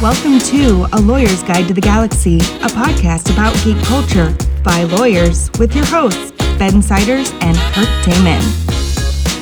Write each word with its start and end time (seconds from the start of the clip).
Welcome 0.00 0.38
to 0.38 0.86
A 0.92 1.00
Lawyer's 1.00 1.42
Guide 1.42 1.66
to 1.66 1.74
the 1.74 1.80
Galaxy, 1.80 2.36
a 2.36 2.68
podcast 2.68 3.32
about 3.32 3.52
geek 3.64 3.76
culture 3.84 4.32
by 4.62 4.84
lawyers 4.84 5.50
with 5.58 5.74
your 5.74 5.86
hosts, 5.86 6.30
Ben 6.56 6.80
Siders 6.80 7.32
and 7.40 7.56
Kirk 7.74 7.88
Damon. 8.04 8.77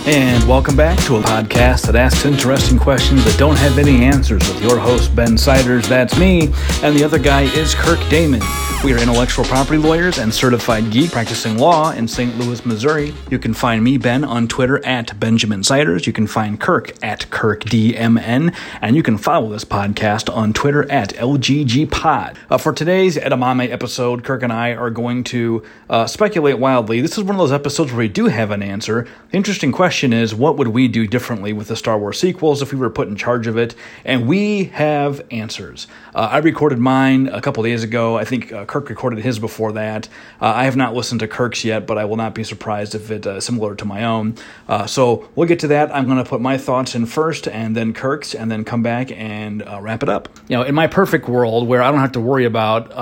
And 0.06 0.48
welcome 0.48 0.76
back 0.76 0.96
to 1.06 1.16
a 1.16 1.20
podcast 1.20 1.86
that 1.86 1.96
asks 1.96 2.24
interesting 2.24 2.78
questions 2.78 3.24
that 3.24 3.36
don't 3.40 3.56
have 3.56 3.76
any 3.76 4.04
answers 4.04 4.40
with 4.46 4.62
your 4.62 4.78
host, 4.78 5.16
Ben 5.16 5.36
Siders. 5.36 5.88
That's 5.88 6.16
me. 6.16 6.52
And 6.80 6.96
the 6.96 7.02
other 7.02 7.18
guy 7.18 7.42
is 7.42 7.74
Kirk 7.74 7.98
Damon. 8.08 8.40
We 8.84 8.94
are 8.94 8.98
intellectual 8.98 9.44
property 9.46 9.78
lawyers 9.78 10.18
and 10.18 10.32
certified 10.32 10.92
geek 10.92 11.10
practicing 11.10 11.58
law 11.58 11.90
in 11.90 12.06
St. 12.06 12.38
Louis, 12.38 12.64
Missouri. 12.64 13.14
You 13.30 13.38
can 13.40 13.52
find 13.52 13.82
me, 13.82 13.98
Ben, 13.98 14.22
on 14.22 14.46
Twitter 14.46 14.84
at 14.86 15.18
Benjamin 15.18 15.64
Siders. 15.64 16.06
You 16.06 16.12
can 16.12 16.28
find 16.28 16.60
Kirk 16.60 16.92
at 17.02 17.28
KirkDMN. 17.30 18.54
And 18.80 18.94
you 18.94 19.02
can 19.02 19.18
follow 19.18 19.50
this 19.50 19.64
podcast 19.64 20.32
on 20.32 20.52
Twitter 20.52 20.88
at 20.88 21.14
LGGPod. 21.14 22.36
Uh, 22.48 22.58
for 22.58 22.72
today's 22.72 23.16
Edamame 23.16 23.72
episode, 23.72 24.22
Kirk 24.22 24.44
and 24.44 24.52
I 24.52 24.74
are 24.74 24.90
going 24.90 25.24
to 25.24 25.64
uh, 25.90 26.06
speculate 26.06 26.60
wildly. 26.60 27.00
This 27.00 27.18
is 27.18 27.24
one 27.24 27.34
of 27.34 27.38
those 27.38 27.50
episodes 27.50 27.90
where 27.90 28.00
we 28.00 28.08
do 28.08 28.26
have 28.26 28.52
an 28.52 28.62
answer. 28.62 29.08
The 29.30 29.36
interesting 29.36 29.72
question 29.72 29.95
is 30.04 30.34
what 30.34 30.56
would 30.56 30.68
we 30.68 30.88
do 30.88 31.06
differently 31.06 31.52
with 31.52 31.68
the 31.68 31.76
Star 31.76 31.98
Wars 31.98 32.18
sequels 32.18 32.62
if 32.62 32.72
we 32.72 32.78
were 32.78 32.90
put 32.90 33.08
in 33.08 33.16
charge 33.16 33.46
of 33.46 33.56
it? 33.56 33.74
And 34.04 34.26
we 34.26 34.64
have 34.64 35.24
answers. 35.30 35.86
Uh, 36.14 36.28
I 36.32 36.38
recorded 36.38 36.78
mine 36.78 37.28
a 37.28 37.40
couple 37.40 37.62
days 37.62 37.82
ago. 37.82 38.16
I 38.16 38.24
think 38.24 38.52
uh, 38.52 38.64
Kirk 38.64 38.88
recorded 38.88 39.24
his 39.24 39.38
before 39.38 39.72
that. 39.72 40.08
Uh, 40.40 40.46
I 40.46 40.64
have 40.64 40.76
not 40.76 40.94
listened 40.94 41.20
to 41.20 41.28
Kirk's 41.28 41.64
yet, 41.64 41.86
but 41.86 41.98
I 41.98 42.04
will 42.04 42.16
not 42.16 42.34
be 42.34 42.44
surprised 42.44 42.94
if 42.94 43.10
it's 43.10 43.26
uh, 43.26 43.40
similar 43.40 43.74
to 43.74 43.84
my 43.84 44.04
own. 44.04 44.34
Uh, 44.68 44.86
so 44.86 45.28
we'll 45.34 45.48
get 45.48 45.60
to 45.60 45.68
that. 45.68 45.94
I'm 45.94 46.06
going 46.06 46.22
to 46.22 46.28
put 46.28 46.40
my 46.40 46.58
thoughts 46.58 46.94
in 46.94 47.06
first, 47.06 47.48
and 47.48 47.76
then 47.76 47.92
Kirk's, 47.92 48.34
and 48.34 48.50
then 48.50 48.64
come 48.64 48.82
back 48.82 49.10
and 49.12 49.62
uh, 49.62 49.80
wrap 49.80 50.02
it 50.02 50.08
up. 50.08 50.28
You 50.48 50.56
know, 50.56 50.62
in 50.62 50.74
my 50.74 50.86
perfect 50.86 51.28
world 51.28 51.68
where 51.68 51.82
I 51.82 51.90
don't 51.90 52.00
have 52.00 52.12
to 52.12 52.20
worry 52.20 52.44
about 52.44 52.92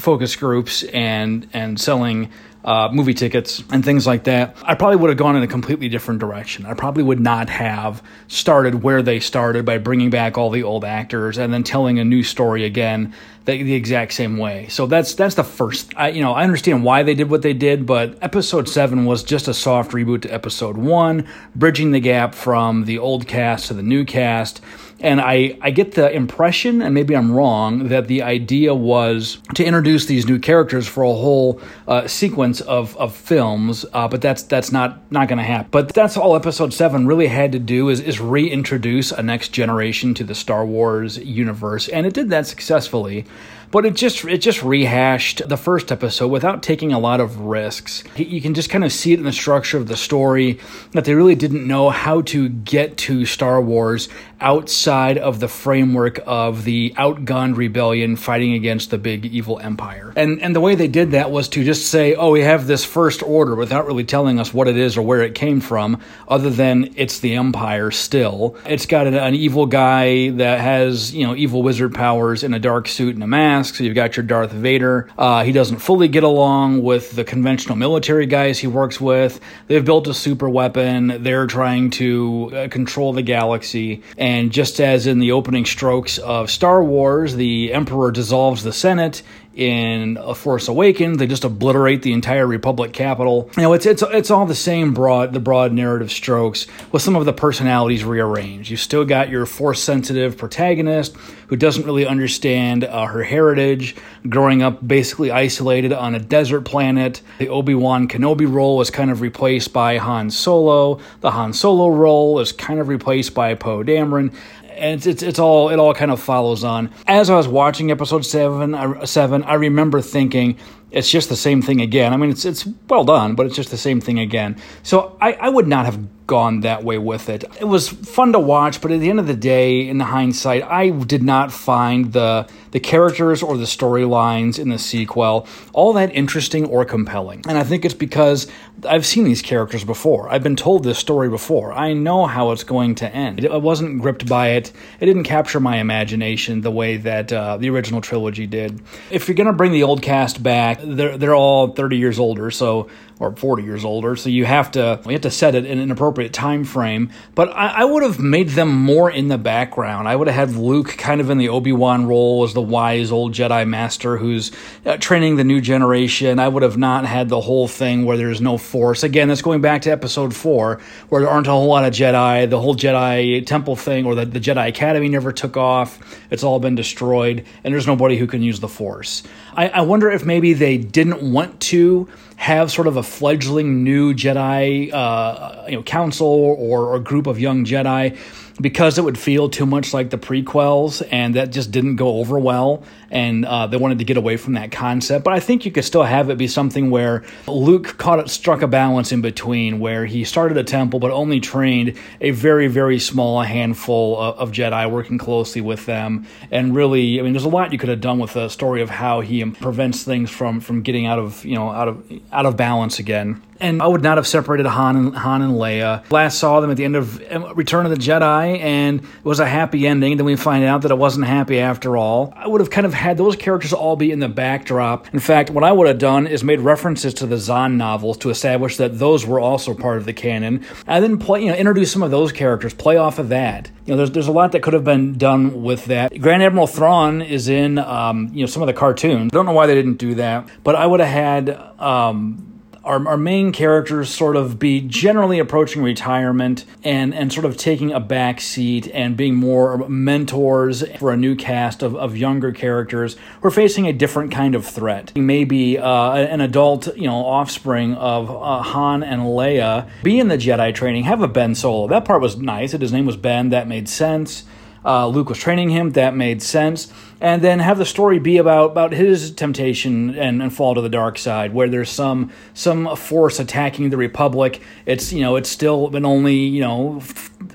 focus 0.00 0.36
groups 0.36 0.82
and 0.84 1.48
and 1.52 1.80
selling 1.80 2.30
uh, 2.64 2.90
movie 2.92 3.14
tickets 3.14 3.62
and 3.70 3.84
things 3.84 4.06
like 4.06 4.24
that, 4.24 4.56
I 4.62 4.74
probably 4.74 4.96
would 4.96 5.10
have 5.10 5.18
gone 5.18 5.36
in 5.36 5.42
a 5.42 5.46
completely 5.46 5.88
different 5.88 6.20
direction. 6.20 6.66
I 6.66 6.74
probably 6.74 7.02
would 7.02 7.20
not 7.20 7.48
have 7.48 8.02
started 8.28 8.82
where 8.82 9.02
they 9.02 9.20
started 9.20 9.64
by 9.64 9.78
bringing 9.78 10.10
back 10.10 10.36
all 10.36 10.50
the 10.50 10.62
old 10.62 10.84
actors 10.84 11.38
and 11.38 11.52
then 11.52 11.62
telling 11.62 11.98
a 11.98 12.04
new 12.04 12.22
story 12.22 12.64
again 12.64 13.14
the, 13.46 13.62
the 13.62 13.74
exact 13.74 14.12
same 14.12 14.36
way. 14.36 14.68
So 14.68 14.86
that's 14.86 15.14
that's 15.14 15.34
the 15.34 15.44
first. 15.44 15.92
I 15.96 16.10
you 16.10 16.22
know 16.22 16.32
I 16.32 16.44
understand 16.44 16.84
why 16.84 17.02
they 17.02 17.14
did 17.14 17.30
what 17.30 17.42
they 17.42 17.54
did, 17.54 17.86
but 17.86 18.18
episode 18.20 18.68
seven 18.68 19.06
was 19.06 19.22
just 19.24 19.48
a 19.48 19.54
soft 19.54 19.92
reboot 19.92 20.22
to 20.22 20.32
episode 20.32 20.76
one, 20.76 21.26
bridging 21.56 21.92
the 21.92 22.00
gap 22.00 22.34
from 22.34 22.84
the 22.84 22.98
old 22.98 23.26
cast 23.26 23.68
to 23.68 23.74
the 23.74 23.82
new 23.82 24.04
cast. 24.04 24.60
And 25.00 25.20
I, 25.20 25.56
I 25.60 25.70
get 25.70 25.92
the 25.92 26.10
impression, 26.12 26.82
and 26.82 26.94
maybe 26.94 27.16
I'm 27.16 27.32
wrong, 27.32 27.88
that 27.88 28.06
the 28.06 28.22
idea 28.22 28.74
was 28.74 29.38
to 29.54 29.64
introduce 29.64 30.06
these 30.06 30.26
new 30.26 30.38
characters 30.38 30.86
for 30.86 31.02
a 31.02 31.12
whole 31.12 31.60
uh, 31.88 32.06
sequence 32.06 32.60
of, 32.60 32.96
of 32.98 33.16
films, 33.16 33.86
uh, 33.92 34.08
but 34.08 34.20
that's 34.20 34.42
that's 34.42 34.70
not 34.70 35.10
not 35.10 35.28
going 35.28 35.38
to 35.38 35.44
happen. 35.44 35.68
But 35.70 35.94
that's 35.94 36.16
all 36.16 36.36
Episode 36.36 36.74
Seven 36.74 37.06
really 37.06 37.28
had 37.28 37.52
to 37.52 37.58
do 37.58 37.88
is 37.88 38.00
is 38.00 38.20
reintroduce 38.20 39.10
a 39.10 39.22
next 39.22 39.48
generation 39.48 40.12
to 40.14 40.24
the 40.24 40.34
Star 40.34 40.66
Wars 40.66 41.16
universe, 41.18 41.88
and 41.88 42.06
it 42.06 42.12
did 42.12 42.28
that 42.30 42.46
successfully 42.46 43.24
but 43.70 43.86
it 43.86 43.94
just 43.94 44.24
it 44.24 44.38
just 44.38 44.62
rehashed 44.62 45.48
the 45.48 45.56
first 45.56 45.92
episode 45.92 46.28
without 46.28 46.62
taking 46.62 46.92
a 46.92 46.98
lot 46.98 47.20
of 47.20 47.38
risks. 47.40 48.02
You 48.16 48.40
can 48.40 48.54
just 48.54 48.70
kind 48.70 48.84
of 48.84 48.92
see 48.92 49.12
it 49.12 49.18
in 49.18 49.24
the 49.24 49.32
structure 49.32 49.78
of 49.78 49.86
the 49.86 49.96
story 49.96 50.58
that 50.92 51.04
they 51.04 51.14
really 51.14 51.34
didn't 51.34 51.66
know 51.66 51.90
how 51.90 52.22
to 52.22 52.48
get 52.48 52.96
to 52.98 53.24
Star 53.24 53.60
Wars 53.60 54.08
outside 54.40 55.18
of 55.18 55.40
the 55.40 55.48
framework 55.48 56.20
of 56.26 56.64
the 56.64 56.94
outgunned 56.96 57.56
rebellion 57.56 58.16
fighting 58.16 58.54
against 58.54 58.90
the 58.90 58.98
big 58.98 59.26
evil 59.26 59.58
empire. 59.58 60.12
And 60.16 60.40
and 60.42 60.54
the 60.54 60.60
way 60.60 60.74
they 60.74 60.88
did 60.88 61.12
that 61.12 61.30
was 61.30 61.48
to 61.50 61.64
just 61.64 61.86
say, 61.86 62.14
"Oh, 62.14 62.30
we 62.30 62.40
have 62.42 62.66
this 62.66 62.84
first 62.84 63.22
order" 63.22 63.54
without 63.54 63.86
really 63.86 64.04
telling 64.04 64.38
us 64.38 64.54
what 64.54 64.68
it 64.68 64.76
is 64.76 64.96
or 64.96 65.02
where 65.02 65.22
it 65.22 65.34
came 65.34 65.60
from 65.60 66.00
other 66.28 66.50
than 66.50 66.92
it's 66.96 67.20
the 67.20 67.34
empire 67.34 67.90
still. 67.90 68.56
It's 68.66 68.86
got 68.86 69.06
an, 69.06 69.14
an 69.14 69.34
evil 69.34 69.66
guy 69.66 70.30
that 70.30 70.60
has, 70.60 71.14
you 71.14 71.26
know, 71.26 71.34
evil 71.34 71.62
wizard 71.62 71.94
powers 71.94 72.42
in 72.42 72.54
a 72.54 72.58
dark 72.58 72.88
suit 72.88 73.14
and 73.14 73.24
a 73.24 73.26
mask 73.26 73.74
so 73.74 73.84
you've 73.84 73.94
got 73.94 74.16
your 74.16 74.24
Darth 74.24 74.52
Vader. 74.52 75.08
Uh, 75.16 75.42
he 75.44 75.52
doesn't 75.52 75.78
fully 75.78 76.08
get 76.08 76.22
along 76.22 76.82
with 76.82 77.12
the 77.12 77.24
conventional 77.24 77.76
military 77.76 78.26
guys 78.26 78.58
he 78.58 78.66
works 78.66 79.00
with. 79.00 79.40
They've 79.66 79.84
built 79.84 80.06
a 80.06 80.14
super 80.14 80.48
weapon. 80.48 81.22
They're 81.22 81.46
trying 81.46 81.90
to 81.92 82.50
uh, 82.54 82.68
control 82.68 83.12
the 83.12 83.22
galaxy. 83.22 84.02
And 84.18 84.29
just 84.50 84.80
as 84.80 85.06
in 85.06 85.18
the 85.18 85.32
opening 85.32 85.64
strokes 85.64 86.18
of 86.18 86.50
Star 86.50 86.82
Wars, 86.82 87.34
the 87.34 87.72
Emperor 87.72 88.10
dissolves 88.10 88.62
the 88.62 88.72
Senate 88.72 89.22
in 89.54 90.16
A 90.20 90.34
Force 90.34 90.68
Awakens, 90.68 91.18
they 91.18 91.26
just 91.26 91.44
obliterate 91.44 92.02
the 92.02 92.12
entire 92.12 92.46
Republic 92.46 92.92
capital. 92.92 93.50
You 93.56 93.64
know, 93.64 93.72
it's 93.72 93.84
it's 93.84 94.02
it's 94.02 94.30
all 94.30 94.46
the 94.46 94.54
same 94.54 94.94
broad 94.94 95.32
the 95.32 95.40
broad 95.40 95.72
narrative 95.72 96.10
strokes 96.10 96.66
with 96.92 97.02
some 97.02 97.16
of 97.16 97.24
the 97.24 97.32
personalities 97.32 98.04
rearranged. 98.04 98.70
You've 98.70 98.80
still 98.80 99.04
got 99.04 99.28
your 99.28 99.46
Force 99.46 99.82
sensitive 99.82 100.38
protagonist 100.38 101.16
who 101.48 101.56
doesn't 101.56 101.84
really 101.84 102.06
understand 102.06 102.84
uh, 102.84 103.06
her 103.06 103.24
heritage, 103.24 103.96
growing 104.28 104.62
up 104.62 104.86
basically 104.86 105.32
isolated 105.32 105.92
on 105.92 106.14
a 106.14 106.20
desert 106.20 106.60
planet. 106.60 107.20
The 107.38 107.48
Obi 107.48 107.74
Wan 107.74 108.06
Kenobi 108.06 108.50
role 108.50 108.76
was 108.76 108.88
kind 108.90 109.10
of 109.10 109.20
replaced 109.20 109.72
by 109.72 109.96
Han 109.96 110.30
Solo. 110.30 111.00
The 111.22 111.32
Han 111.32 111.52
Solo 111.52 111.88
role 111.88 112.38
is 112.38 112.52
kind 112.52 112.78
of 112.78 112.86
replaced 112.86 113.34
by 113.34 113.54
Poe 113.56 113.82
Dameron 113.82 114.32
and 114.80 114.94
it's, 114.96 115.06
it's, 115.06 115.22
it's 115.22 115.38
all 115.38 115.68
it 115.68 115.78
all 115.78 115.94
kind 115.94 116.10
of 116.10 116.20
follows 116.20 116.64
on. 116.64 116.90
As 117.06 117.30
I 117.30 117.36
was 117.36 117.46
watching 117.46 117.90
episode 117.90 118.24
seven, 118.24 118.74
I, 118.74 119.04
seven, 119.04 119.42
I 119.44 119.54
remember 119.54 120.00
thinking 120.00 120.56
it's 120.90 121.10
just 121.10 121.28
the 121.28 121.36
same 121.36 121.62
thing 121.62 121.80
again. 121.80 122.12
I 122.12 122.16
mean, 122.16 122.30
it's 122.30 122.44
it's 122.44 122.66
well 122.88 123.04
done, 123.04 123.34
but 123.34 123.46
it's 123.46 123.56
just 123.56 123.70
the 123.70 123.76
same 123.76 124.00
thing 124.00 124.18
again. 124.18 124.56
So 124.82 125.16
I, 125.20 125.32
I 125.34 125.48
would 125.48 125.68
not 125.68 125.84
have 125.84 126.26
gone 126.30 126.60
that 126.60 126.84
way 126.84 126.96
with 126.96 127.28
it. 127.28 127.42
It 127.60 127.64
was 127.64 127.88
fun 127.88 128.32
to 128.34 128.38
watch, 128.38 128.80
but 128.80 128.92
at 128.92 129.00
the 129.00 129.10
end 129.10 129.18
of 129.18 129.26
the 129.26 129.34
day, 129.34 129.88
in 129.88 129.98
the 129.98 130.04
hindsight, 130.04 130.62
I 130.62 130.90
did 130.90 131.24
not 131.24 131.50
find 131.52 132.12
the 132.12 132.48
the 132.70 132.78
characters 132.78 133.42
or 133.42 133.56
the 133.56 133.64
storylines 133.64 134.56
in 134.56 134.68
the 134.68 134.78
sequel 134.78 135.48
all 135.72 135.92
that 135.94 136.14
interesting 136.14 136.66
or 136.66 136.84
compelling. 136.84 137.42
And 137.48 137.58
I 137.58 137.64
think 137.64 137.84
it's 137.84 137.94
because 137.94 138.46
I've 138.88 139.04
seen 139.04 139.24
these 139.24 139.42
characters 139.42 139.82
before. 139.82 140.30
I've 140.30 140.44
been 140.44 140.54
told 140.54 140.84
this 140.84 140.98
story 140.98 141.28
before. 141.28 141.72
I 141.72 141.94
know 141.94 142.26
how 142.26 142.52
it's 142.52 142.62
going 142.62 142.94
to 142.96 143.12
end. 143.12 143.44
I 143.44 143.56
wasn't 143.56 144.00
gripped 144.00 144.28
by 144.28 144.50
it. 144.50 144.72
It 145.00 145.06
didn't 145.06 145.24
capture 145.24 145.58
my 145.58 145.78
imagination 145.78 146.60
the 146.60 146.70
way 146.70 146.96
that 146.98 147.32
uh, 147.32 147.56
the 147.56 147.70
original 147.70 148.00
trilogy 148.00 148.46
did. 148.46 148.80
If 149.10 149.26
you're 149.26 149.34
going 149.34 149.48
to 149.48 149.52
bring 149.52 149.72
the 149.72 149.82
old 149.82 150.00
cast 150.00 150.42
back, 150.42 150.79
they're 150.84 151.16
they're 151.18 151.34
all 151.34 151.68
30 151.68 151.96
years 151.96 152.18
older, 152.18 152.50
so 152.50 152.88
or 153.20 153.36
40 153.36 153.62
years 153.62 153.84
older. 153.84 154.16
So 154.16 154.30
you 154.30 154.46
have 154.46 154.70
to 154.72 155.00
you 155.04 155.12
have 155.12 155.20
to 155.20 155.30
set 155.30 155.54
it 155.54 155.66
in 155.66 155.78
an 155.78 155.90
appropriate 155.90 156.32
time 156.32 156.64
frame. 156.64 157.10
But 157.34 157.50
I, 157.50 157.82
I 157.82 157.84
would 157.84 158.02
have 158.02 158.18
made 158.18 158.48
them 158.50 158.74
more 158.74 159.10
in 159.10 159.28
the 159.28 159.36
background. 159.36 160.08
I 160.08 160.16
would 160.16 160.26
have 160.26 160.48
had 160.48 160.56
Luke 160.56 160.96
kind 160.96 161.20
of 161.20 161.28
in 161.28 161.36
the 161.36 161.50
Obi 161.50 161.72
Wan 161.72 162.06
role 162.06 162.42
as 162.44 162.54
the 162.54 162.62
wise 162.62 163.12
old 163.12 163.34
Jedi 163.34 163.68
master 163.68 164.16
who's 164.16 164.50
uh, 164.86 164.96
training 164.96 165.36
the 165.36 165.44
new 165.44 165.60
generation. 165.60 166.38
I 166.38 166.48
would 166.48 166.62
have 166.62 166.78
not 166.78 167.04
had 167.04 167.28
the 167.28 167.42
whole 167.42 167.68
thing 167.68 168.06
where 168.06 168.16
there's 168.16 168.40
no 168.40 168.56
Force. 168.56 169.02
Again, 169.02 169.28
that's 169.28 169.42
going 169.42 169.60
back 169.60 169.82
to 169.82 169.90
Episode 169.90 170.34
Four, 170.34 170.80
where 171.10 171.20
there 171.20 171.30
aren't 171.30 171.46
a 171.46 171.50
whole 171.50 171.66
lot 171.66 171.84
of 171.84 171.92
Jedi. 171.92 172.48
The 172.48 172.60
whole 172.60 172.74
Jedi 172.74 173.44
Temple 173.44 173.76
thing 173.76 174.06
or 174.06 174.14
the, 174.14 174.24
the 174.24 174.40
Jedi 174.40 174.68
Academy 174.68 175.08
never 175.10 175.30
took 175.30 175.58
off. 175.58 176.18
It's 176.30 176.42
all 176.42 176.58
been 176.58 176.74
destroyed, 176.74 177.44
and 177.64 177.74
there's 177.74 177.86
nobody 177.86 178.16
who 178.16 178.26
can 178.26 178.42
use 178.42 178.60
the 178.60 178.68
Force. 178.68 179.22
I, 179.54 179.68
I 179.68 179.80
wonder 179.82 180.10
if 180.10 180.24
maybe 180.24 180.54
they 180.54 180.78
didn't 180.78 181.20
want 181.20 181.60
to 181.60 182.08
have 182.40 182.72
sort 182.72 182.86
of 182.86 182.96
a 182.96 183.02
fledgling 183.02 183.84
new 183.84 184.14
Jedi, 184.14 184.90
uh, 184.90 185.66
you 185.68 185.76
know, 185.76 185.82
council 185.82 186.26
or, 186.26 186.86
or 186.86 186.98
group 186.98 187.26
of 187.26 187.38
young 187.38 187.66
Jedi 187.66 188.16
because 188.60 188.98
it 188.98 189.02
would 189.02 189.18
feel 189.18 189.48
too 189.48 189.66
much 189.66 189.94
like 189.94 190.10
the 190.10 190.18
prequels, 190.18 191.06
and 191.10 191.34
that 191.34 191.50
just 191.50 191.70
didn't 191.70 191.96
go 191.96 192.18
over 192.18 192.38
well. 192.38 192.82
And 193.10 193.44
uh, 193.44 193.66
they 193.66 193.76
wanted 193.76 193.98
to 193.98 194.04
get 194.04 194.16
away 194.16 194.36
from 194.36 194.52
that 194.52 194.70
concept. 194.70 195.24
But 195.24 195.34
I 195.34 195.40
think 195.40 195.64
you 195.64 195.72
could 195.72 195.84
still 195.84 196.04
have 196.04 196.30
it 196.30 196.38
be 196.38 196.46
something 196.46 196.90
where 196.90 197.24
Luke 197.48 197.96
caught 197.98 198.20
it, 198.20 198.30
struck 198.30 198.62
a 198.62 198.68
balance 198.68 199.10
in 199.10 199.20
between, 199.20 199.80
where 199.80 200.06
he 200.06 200.24
started 200.24 200.56
a 200.56 200.64
temple 200.64 201.00
but 201.00 201.10
only 201.10 201.40
trained 201.40 201.96
a 202.20 202.30
very, 202.30 202.68
very 202.68 202.98
small 202.98 203.42
handful 203.42 204.18
of, 204.18 204.36
of 204.36 204.52
Jedi, 204.52 204.88
working 204.90 205.18
closely 205.18 205.60
with 205.60 205.86
them. 205.86 206.26
And 206.50 206.74
really, 206.74 207.18
I 207.18 207.22
mean, 207.22 207.32
there's 207.32 207.44
a 207.44 207.48
lot 207.48 207.72
you 207.72 207.78
could 207.78 207.88
have 207.88 208.00
done 208.00 208.18
with 208.18 208.34
the 208.34 208.48
story 208.48 208.82
of 208.82 208.90
how 208.90 209.20
he 209.20 209.44
prevents 209.44 210.04
things 210.04 210.30
from 210.30 210.60
from 210.60 210.82
getting 210.82 211.06
out 211.06 211.18
of 211.18 211.44
you 211.44 211.54
know 211.54 211.70
out 211.70 211.88
of 211.88 212.12
out 212.32 212.46
of 212.46 212.56
balance 212.56 212.98
again 212.98 213.42
and 213.60 213.82
I 213.82 213.86
would 213.86 214.02
not 214.02 214.18
have 214.18 214.26
separated 214.26 214.66
Han 214.66 214.96
and 214.96 215.16
Han 215.16 215.42
and 215.42 215.54
Leia. 215.54 216.10
Last 216.10 216.38
saw 216.38 216.60
them 216.60 216.70
at 216.70 216.76
the 216.76 216.84
end 216.84 216.96
of 216.96 217.22
um, 217.30 217.54
Return 217.54 217.86
of 217.86 217.90
the 217.90 217.98
Jedi, 217.98 218.58
and 218.60 219.00
it 219.00 219.24
was 219.24 219.40
a 219.40 219.46
happy 219.46 219.86
ending. 219.86 220.16
Then 220.16 220.26
we 220.26 220.36
find 220.36 220.64
out 220.64 220.82
that 220.82 220.90
it 220.90 220.98
wasn't 220.98 221.26
happy 221.26 221.58
after 221.58 221.96
all. 221.96 222.32
I 222.36 222.48
would 222.48 222.60
have 222.60 222.70
kind 222.70 222.86
of 222.86 222.94
had 222.94 223.16
those 223.16 223.36
characters 223.36 223.72
all 223.72 223.96
be 223.96 224.10
in 224.10 224.20
the 224.20 224.28
backdrop. 224.28 225.12
In 225.12 225.20
fact, 225.20 225.50
what 225.50 225.64
I 225.64 225.72
would 225.72 225.86
have 225.86 225.98
done 225.98 226.26
is 226.26 226.42
made 226.42 226.60
references 226.60 227.14
to 227.14 227.26
the 227.26 227.36
Zahn 227.36 227.76
novels 227.76 228.16
to 228.18 228.30
establish 228.30 228.76
that 228.78 228.98
those 228.98 229.26
were 229.26 229.40
also 229.40 229.74
part 229.74 229.98
of 229.98 230.06
the 230.06 230.12
canon, 230.12 230.64
and 230.86 231.04
then 231.04 231.18
play, 231.18 231.42
you 231.42 231.48
know, 231.48 231.56
introduce 231.56 231.92
some 231.92 232.02
of 232.02 232.10
those 232.10 232.32
characters, 232.32 232.74
play 232.74 232.96
off 232.96 233.18
of 233.18 233.28
that. 233.28 233.70
You 233.84 233.92
know, 233.92 233.96
there's 233.98 234.10
there's 234.10 234.28
a 234.28 234.32
lot 234.32 234.52
that 234.52 234.62
could 234.62 234.74
have 234.74 234.84
been 234.84 235.18
done 235.18 235.62
with 235.62 235.86
that. 235.86 236.18
Grand 236.20 236.42
Admiral 236.42 236.66
Thrawn 236.66 237.22
is 237.22 237.48
in, 237.48 237.78
um, 237.78 238.30
you 238.32 238.40
know, 238.40 238.46
some 238.46 238.62
of 238.62 238.66
the 238.66 238.72
cartoons. 238.72 239.30
I 239.32 239.36
don't 239.36 239.46
know 239.46 239.52
why 239.52 239.66
they 239.66 239.74
didn't 239.74 239.96
do 239.96 240.14
that, 240.16 240.48
but 240.62 240.74
I 240.74 240.86
would 240.86 241.00
have 241.00 241.08
had. 241.08 241.50
Um, 241.80 242.49
our, 242.90 243.06
our 243.06 243.16
main 243.16 243.52
characters 243.52 244.12
sort 244.12 244.34
of 244.34 244.58
be 244.58 244.80
generally 244.80 245.38
approaching 245.38 245.80
retirement 245.80 246.64
and, 246.82 247.14
and 247.14 247.32
sort 247.32 247.44
of 247.46 247.56
taking 247.56 247.92
a 247.92 248.00
back 248.00 248.40
seat 248.40 248.88
and 248.92 249.16
being 249.16 249.36
more 249.36 249.88
mentors 249.88 250.82
for 250.98 251.12
a 251.12 251.16
new 251.16 251.36
cast 251.36 251.84
of, 251.84 251.94
of 251.94 252.16
younger 252.16 252.50
characters 252.50 253.16
who 253.40 253.48
are 253.48 253.52
facing 253.52 253.86
a 253.86 253.92
different 253.92 254.32
kind 254.32 254.56
of 254.56 254.66
threat. 254.66 255.12
Maybe 255.14 255.78
uh, 255.78 256.14
an 256.14 256.40
adult, 256.40 256.96
you 256.96 257.06
know, 257.06 257.24
offspring 257.24 257.94
of 257.94 258.28
uh, 258.28 258.62
Han 258.62 259.04
and 259.04 259.22
Leia 259.22 259.88
be 260.02 260.18
in 260.18 260.26
the 260.26 260.36
Jedi 260.36 260.74
training, 260.74 261.04
have 261.04 261.22
a 261.22 261.28
Ben 261.28 261.54
Solo. 261.54 261.86
That 261.86 262.04
part 262.04 262.20
was 262.20 262.36
nice. 262.38 262.72
His 262.72 262.92
name 262.92 263.06
was 263.06 263.16
Ben. 263.16 263.50
That 263.50 263.68
made 263.68 263.88
sense. 263.88 264.42
Uh, 264.84 265.06
Luke 265.06 265.28
was 265.28 265.38
training 265.38 265.68
him. 265.68 265.92
That 265.92 266.16
made 266.16 266.42
sense 266.42 266.92
and 267.20 267.42
then 267.42 267.58
have 267.58 267.78
the 267.78 267.86
story 267.86 268.18
be 268.18 268.38
about 268.38 268.70
about 268.72 268.92
his 268.92 269.30
temptation 269.32 270.16
and, 270.16 270.42
and 270.42 270.54
fall 270.54 270.74
to 270.74 270.80
the 270.80 270.88
dark 270.88 271.18
side, 271.18 271.52
where 271.52 271.68
there's 271.68 271.90
some 271.90 272.30
some 272.54 272.96
force 272.96 273.38
attacking 273.38 273.90
the 273.90 273.96
Republic. 273.96 274.60
It's 274.86 275.12
you 275.12 275.20
know 275.20 275.36
it's 275.36 275.50
still 275.50 275.88
been 275.90 276.04
only 276.04 276.36
you 276.36 276.60
know 276.60 277.02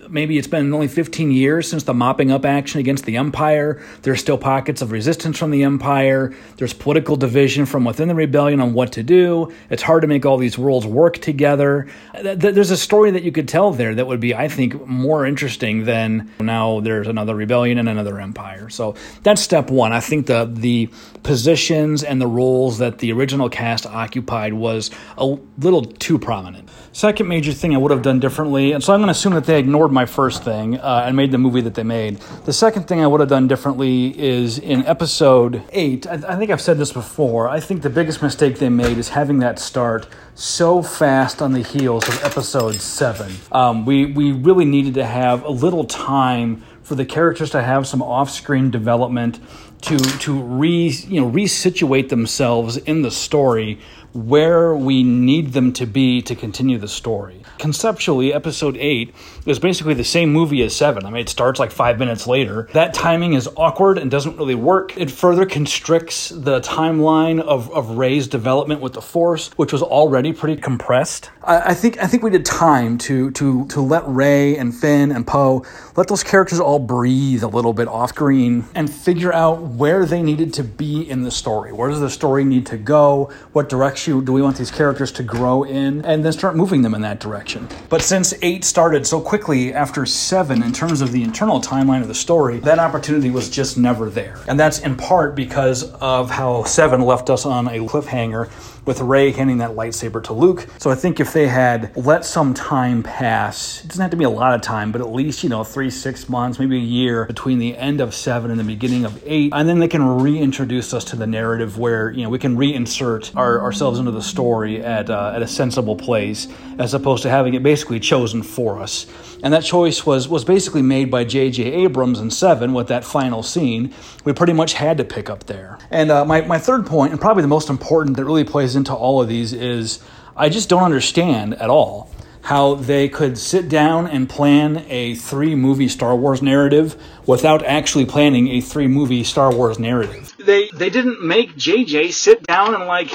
maybe 0.09 0.37
it's 0.37 0.47
been 0.47 0.73
only 0.73 0.87
15 0.87 1.31
years 1.31 1.69
since 1.69 1.83
the 1.83 1.93
mopping 1.93 2.31
up 2.31 2.45
action 2.45 2.79
against 2.79 3.05
the 3.05 3.17
Empire. 3.17 3.81
There's 4.01 4.19
still 4.19 4.37
pockets 4.37 4.81
of 4.81 4.91
resistance 4.91 5.37
from 5.37 5.51
the 5.51 5.63
Empire. 5.63 6.33
There's 6.57 6.73
political 6.73 7.15
division 7.15 7.65
from 7.65 7.85
within 7.85 8.07
the 8.07 8.15
rebellion 8.15 8.59
on 8.59 8.73
what 8.73 8.91
to 8.93 9.03
do. 9.03 9.53
It's 9.69 9.83
hard 9.83 10.01
to 10.01 10.07
make 10.07 10.25
all 10.25 10.37
these 10.37 10.57
worlds 10.57 10.85
work 10.85 11.17
together. 11.19 11.87
There's 12.23 12.71
a 12.71 12.77
story 12.77 13.11
that 13.11 13.23
you 13.23 13.31
could 13.31 13.47
tell 13.47 13.71
there 13.71 13.95
that 13.95 14.07
would 14.07 14.19
be, 14.19 14.33
I 14.33 14.47
think, 14.47 14.85
more 14.87 15.25
interesting 15.25 15.85
than 15.85 16.31
now 16.39 16.79
there's 16.79 17.07
another 17.07 17.35
rebellion 17.35 17.77
and 17.77 17.89
another 17.89 18.19
empire. 18.19 18.69
So 18.69 18.95
that's 19.23 19.41
step 19.55 19.69
one. 19.69 19.93
I 19.93 20.01
think 20.01 20.27
the 20.27 20.49
the 20.51 20.89
positions 21.23 22.03
and 22.03 22.19
the 22.19 22.27
roles 22.27 22.79
that 22.79 22.99
the 22.99 23.13
original 23.13 23.49
cast 23.49 23.85
occupied 23.85 24.53
was 24.53 24.91
a 25.17 25.25
little 25.57 25.83
too 25.83 26.19
prominent. 26.19 26.69
Second 26.91 27.27
major 27.27 27.53
thing 27.53 27.73
I 27.73 27.77
would 27.77 27.91
have 27.91 28.01
done 28.01 28.19
differently, 28.19 28.73
and 28.73 28.83
so 28.83 28.93
I'm 28.93 28.99
going 28.99 29.07
to 29.07 29.11
assume 29.11 29.33
that 29.33 29.45
they 29.45 29.57
ignored 29.57 29.91
my 29.93 30.05
first 30.05 30.43
thing 30.43 30.77
uh, 30.77 31.03
and 31.05 31.15
made 31.15 31.31
the 31.31 31.37
movie 31.37 31.61
that 31.61 31.73
they 31.73 31.83
made. 31.83 32.17
The 32.43 32.53
second 32.53 32.83
thing 32.87 32.99
I 33.01 33.07
would 33.07 33.21
have 33.21 33.29
done 33.29 33.47
differently 33.47 34.17
is 34.19 34.59
in 34.59 34.85
episode 34.85 35.63
eight. 35.71 36.05
I, 36.05 36.15
I 36.27 36.35
think 36.35 36.51
I've 36.51 36.61
said 36.61 36.77
this 36.77 36.91
before. 36.91 37.47
I 37.47 37.61
think 37.61 37.81
the 37.81 37.89
biggest 37.89 38.21
mistake 38.21 38.59
they 38.59 38.69
made 38.69 38.97
is 38.97 39.09
having 39.09 39.39
that 39.39 39.57
start 39.57 40.07
so 40.35 40.81
fast 40.81 41.41
on 41.41 41.53
the 41.53 41.61
heels 41.63 42.07
of 42.09 42.21
episode 42.25 42.75
seven. 42.75 43.31
Um, 43.53 43.85
we 43.85 44.05
we 44.05 44.33
really 44.33 44.65
needed 44.65 44.95
to 44.95 45.05
have 45.05 45.43
a 45.43 45.51
little 45.51 45.85
time 45.85 46.61
for 46.85 46.95
the 46.95 47.05
characters 47.05 47.49
to 47.49 47.63
have 47.63 47.87
some 47.87 48.01
off-screen 48.01 48.69
development 48.69 49.39
to 49.85 49.97
to 49.97 50.41
re 50.41 50.87
you 50.87 51.21
know 51.21 51.29
resituate 51.29 52.09
themselves 52.09 52.77
in 52.77 53.03
the 53.03 53.11
story 53.11 53.79
where 54.15 54.73
we 54.73 55.03
need 55.03 55.51
them 55.51 55.73
to 55.73 55.85
be 55.85 56.21
to 56.21 56.33
continue 56.33 56.77
the 56.77 56.87
story. 56.87 57.43
Conceptually, 57.57 58.33
episode 58.33 58.77
8 58.77 59.13
is 59.45 59.59
basically 59.59 59.93
the 59.93 60.05
same 60.05 60.31
movie 60.31 60.63
as 60.63 60.73
7. 60.73 61.05
I 61.05 61.09
mean, 61.09 61.21
it 61.21 61.27
starts 61.27 61.59
like 61.59 61.69
five 61.69 61.99
minutes 61.99 62.25
later. 62.25 62.69
That 62.71 62.93
timing 62.93 63.33
is 63.33 63.49
awkward 63.57 63.97
and 63.97 64.09
doesn't 64.09 64.37
really 64.37 64.55
work. 64.55 64.97
It 64.97 65.11
further 65.11 65.45
constricts 65.45 66.29
the 66.29 66.61
timeline 66.61 67.41
of, 67.41 67.69
of 67.73 67.97
Rey's 67.97 68.27
development 68.27 68.79
with 68.79 68.93
the 68.93 69.01
Force, 69.01 69.49
which 69.57 69.73
was 69.73 69.81
already 69.81 70.31
pretty 70.31 70.61
compressed. 70.61 71.29
I, 71.43 71.71
I 71.71 71.73
think 71.73 72.01
I 72.01 72.07
think 72.07 72.23
we 72.23 72.29
did 72.29 72.45
time 72.45 72.97
to 72.99 73.31
to 73.31 73.67
to 73.67 73.81
let 73.81 74.07
Rey 74.07 74.57
and 74.57 74.73
Finn 74.73 75.11
and 75.11 75.27
Poe 75.27 75.65
let 75.97 76.07
those 76.07 76.23
characters 76.23 76.59
all 76.61 76.79
breathe 76.79 77.43
a 77.43 77.47
little 77.47 77.73
bit 77.73 77.87
off 77.87 78.09
screen 78.09 78.63
and 78.73 78.89
figure 78.89 79.33
out 79.33 79.61
where 79.77 80.05
they 80.05 80.21
needed 80.21 80.53
to 80.53 80.63
be 80.63 81.09
in 81.09 81.23
the 81.23 81.31
story. 81.31 81.73
Where 81.73 81.89
does 81.89 81.99
the 81.99 82.09
story 82.09 82.43
need 82.43 82.65
to 82.67 82.77
go? 82.77 83.29
What 83.51 83.69
direction 83.69 84.23
do 84.23 84.31
we 84.31 84.41
want 84.41 84.57
these 84.57 84.71
characters 84.71 85.11
to 85.13 85.23
grow 85.23 85.63
in? 85.63 86.03
And 86.05 86.23
then 86.23 86.31
start 86.31 86.55
moving 86.55 86.81
them 86.81 86.93
in 86.93 87.01
that 87.01 87.19
direction. 87.19 87.67
But 87.89 88.01
since 88.01 88.33
8 88.41 88.63
started 88.63 89.05
so 89.05 89.19
quickly 89.19 89.73
after 89.73 90.05
7 90.05 90.63
in 90.63 90.71
terms 90.71 91.01
of 91.01 91.11
the 91.11 91.23
internal 91.23 91.61
timeline 91.61 92.01
of 92.01 92.07
the 92.07 92.15
story, 92.15 92.59
that 92.59 92.79
opportunity 92.79 93.29
was 93.29 93.49
just 93.49 93.77
never 93.77 94.09
there. 94.09 94.39
And 94.47 94.59
that's 94.59 94.79
in 94.79 94.95
part 94.95 95.35
because 95.35 95.83
of 95.95 96.29
how 96.29 96.63
7 96.63 97.01
left 97.01 97.29
us 97.29 97.45
on 97.45 97.67
a 97.67 97.79
cliffhanger 97.79 98.49
with 98.85 99.01
Rey 99.01 99.31
handing 99.31 99.57
that 99.57 99.71
lightsaber 99.71 100.23
to 100.23 100.33
Luke. 100.33 100.67
So 100.77 100.89
I 100.89 100.95
think 100.95 101.19
if 101.19 101.33
they 101.33 101.47
had 101.47 101.95
let 101.97 102.25
some 102.25 102.53
time 102.53 103.03
pass, 103.03 103.83
it 103.83 103.87
doesn't 103.87 104.01
have 104.01 104.11
to 104.11 104.17
be 104.17 104.23
a 104.23 104.29
lot 104.29 104.53
of 104.53 104.61
time, 104.61 104.91
but 104.91 105.01
at 105.01 105.11
least, 105.11 105.43
you 105.43 105.49
know, 105.49 105.63
three, 105.63 105.89
six 105.89 106.29
months, 106.29 106.59
maybe 106.59 106.77
a 106.77 106.79
year 106.79 107.25
between 107.25 107.59
the 107.59 107.75
end 107.77 108.01
of 108.01 108.13
seven 108.13 108.51
and 108.51 108.59
the 108.59 108.63
beginning 108.63 109.05
of 109.05 109.21
eight, 109.25 109.51
and 109.53 109.67
then 109.67 109.79
they 109.79 109.87
can 109.87 110.21
reintroduce 110.21 110.93
us 110.93 111.03
to 111.05 111.15
the 111.15 111.27
narrative 111.27 111.77
where, 111.77 112.11
you 112.11 112.23
know, 112.23 112.29
we 112.29 112.39
can 112.39 112.55
reinsert 112.55 113.35
our, 113.35 113.61
ourselves 113.61 113.99
into 113.99 114.11
the 114.11 114.21
story 114.21 114.83
at, 114.83 115.09
uh, 115.09 115.33
at 115.35 115.41
a 115.41 115.47
sensible 115.47 115.95
place 115.95 116.47
as 116.77 116.93
opposed 116.93 117.23
to 117.23 117.29
having 117.29 117.53
it 117.53 117.63
basically 117.63 117.99
chosen 117.99 118.43
for 118.43 118.79
us. 118.79 119.07
And 119.43 119.53
that 119.53 119.63
choice 119.63 120.05
was, 120.05 120.27
was 120.27 120.43
basically 120.43 120.81
made 120.81 121.11
by 121.11 121.23
J.J. 121.23 121.63
Abrams 121.63 122.19
in 122.19 122.31
Seven 122.31 122.73
with 122.73 122.87
that 122.87 123.03
final 123.03 123.43
scene. 123.43 123.93
We 124.23 124.33
pretty 124.33 124.53
much 124.53 124.73
had 124.73 124.97
to 124.97 125.03
pick 125.03 125.29
up 125.29 125.45
there. 125.45 125.77
And 125.91 126.09
uh, 126.09 126.25
my, 126.25 126.41
my 126.41 126.57
third 126.57 126.85
point, 126.85 127.11
and 127.11 127.21
probably 127.21 127.41
the 127.41 127.47
most 127.47 127.69
important 127.69 128.17
that 128.17 128.25
really 128.25 128.43
plays 128.43 128.74
into 128.75 128.93
all 128.93 129.21
of 129.21 129.27
these, 129.27 129.53
is 129.53 129.99
I 130.35 130.49
just 130.49 130.69
don't 130.69 130.83
understand 130.83 131.53
at 131.55 131.69
all 131.69 132.09
how 132.45 132.75
they 132.75 133.09
could 133.09 133.37
sit 133.37 133.67
down 133.67 134.07
and 134.07 134.29
plan 134.29 134.85
a 134.87 135.15
three 135.15 135.55
movie 135.55 135.87
Star 135.87 136.15
Wars 136.15 136.43
narrative 136.43 136.95
without 137.25 137.65
actually 137.65 138.05
planning 138.05 138.47
a 138.49 138.61
three 138.61 138.87
movie 138.87 139.23
Star 139.23 139.53
Wars 139.53 139.79
narrative. 139.79 140.35
They 140.37 140.69
they 140.69 140.91
didn't 140.91 141.23
make 141.23 141.55
JJ 141.55 142.13
sit 142.13 142.43
down 142.43 142.75
and 142.75 142.85
like 142.85 143.09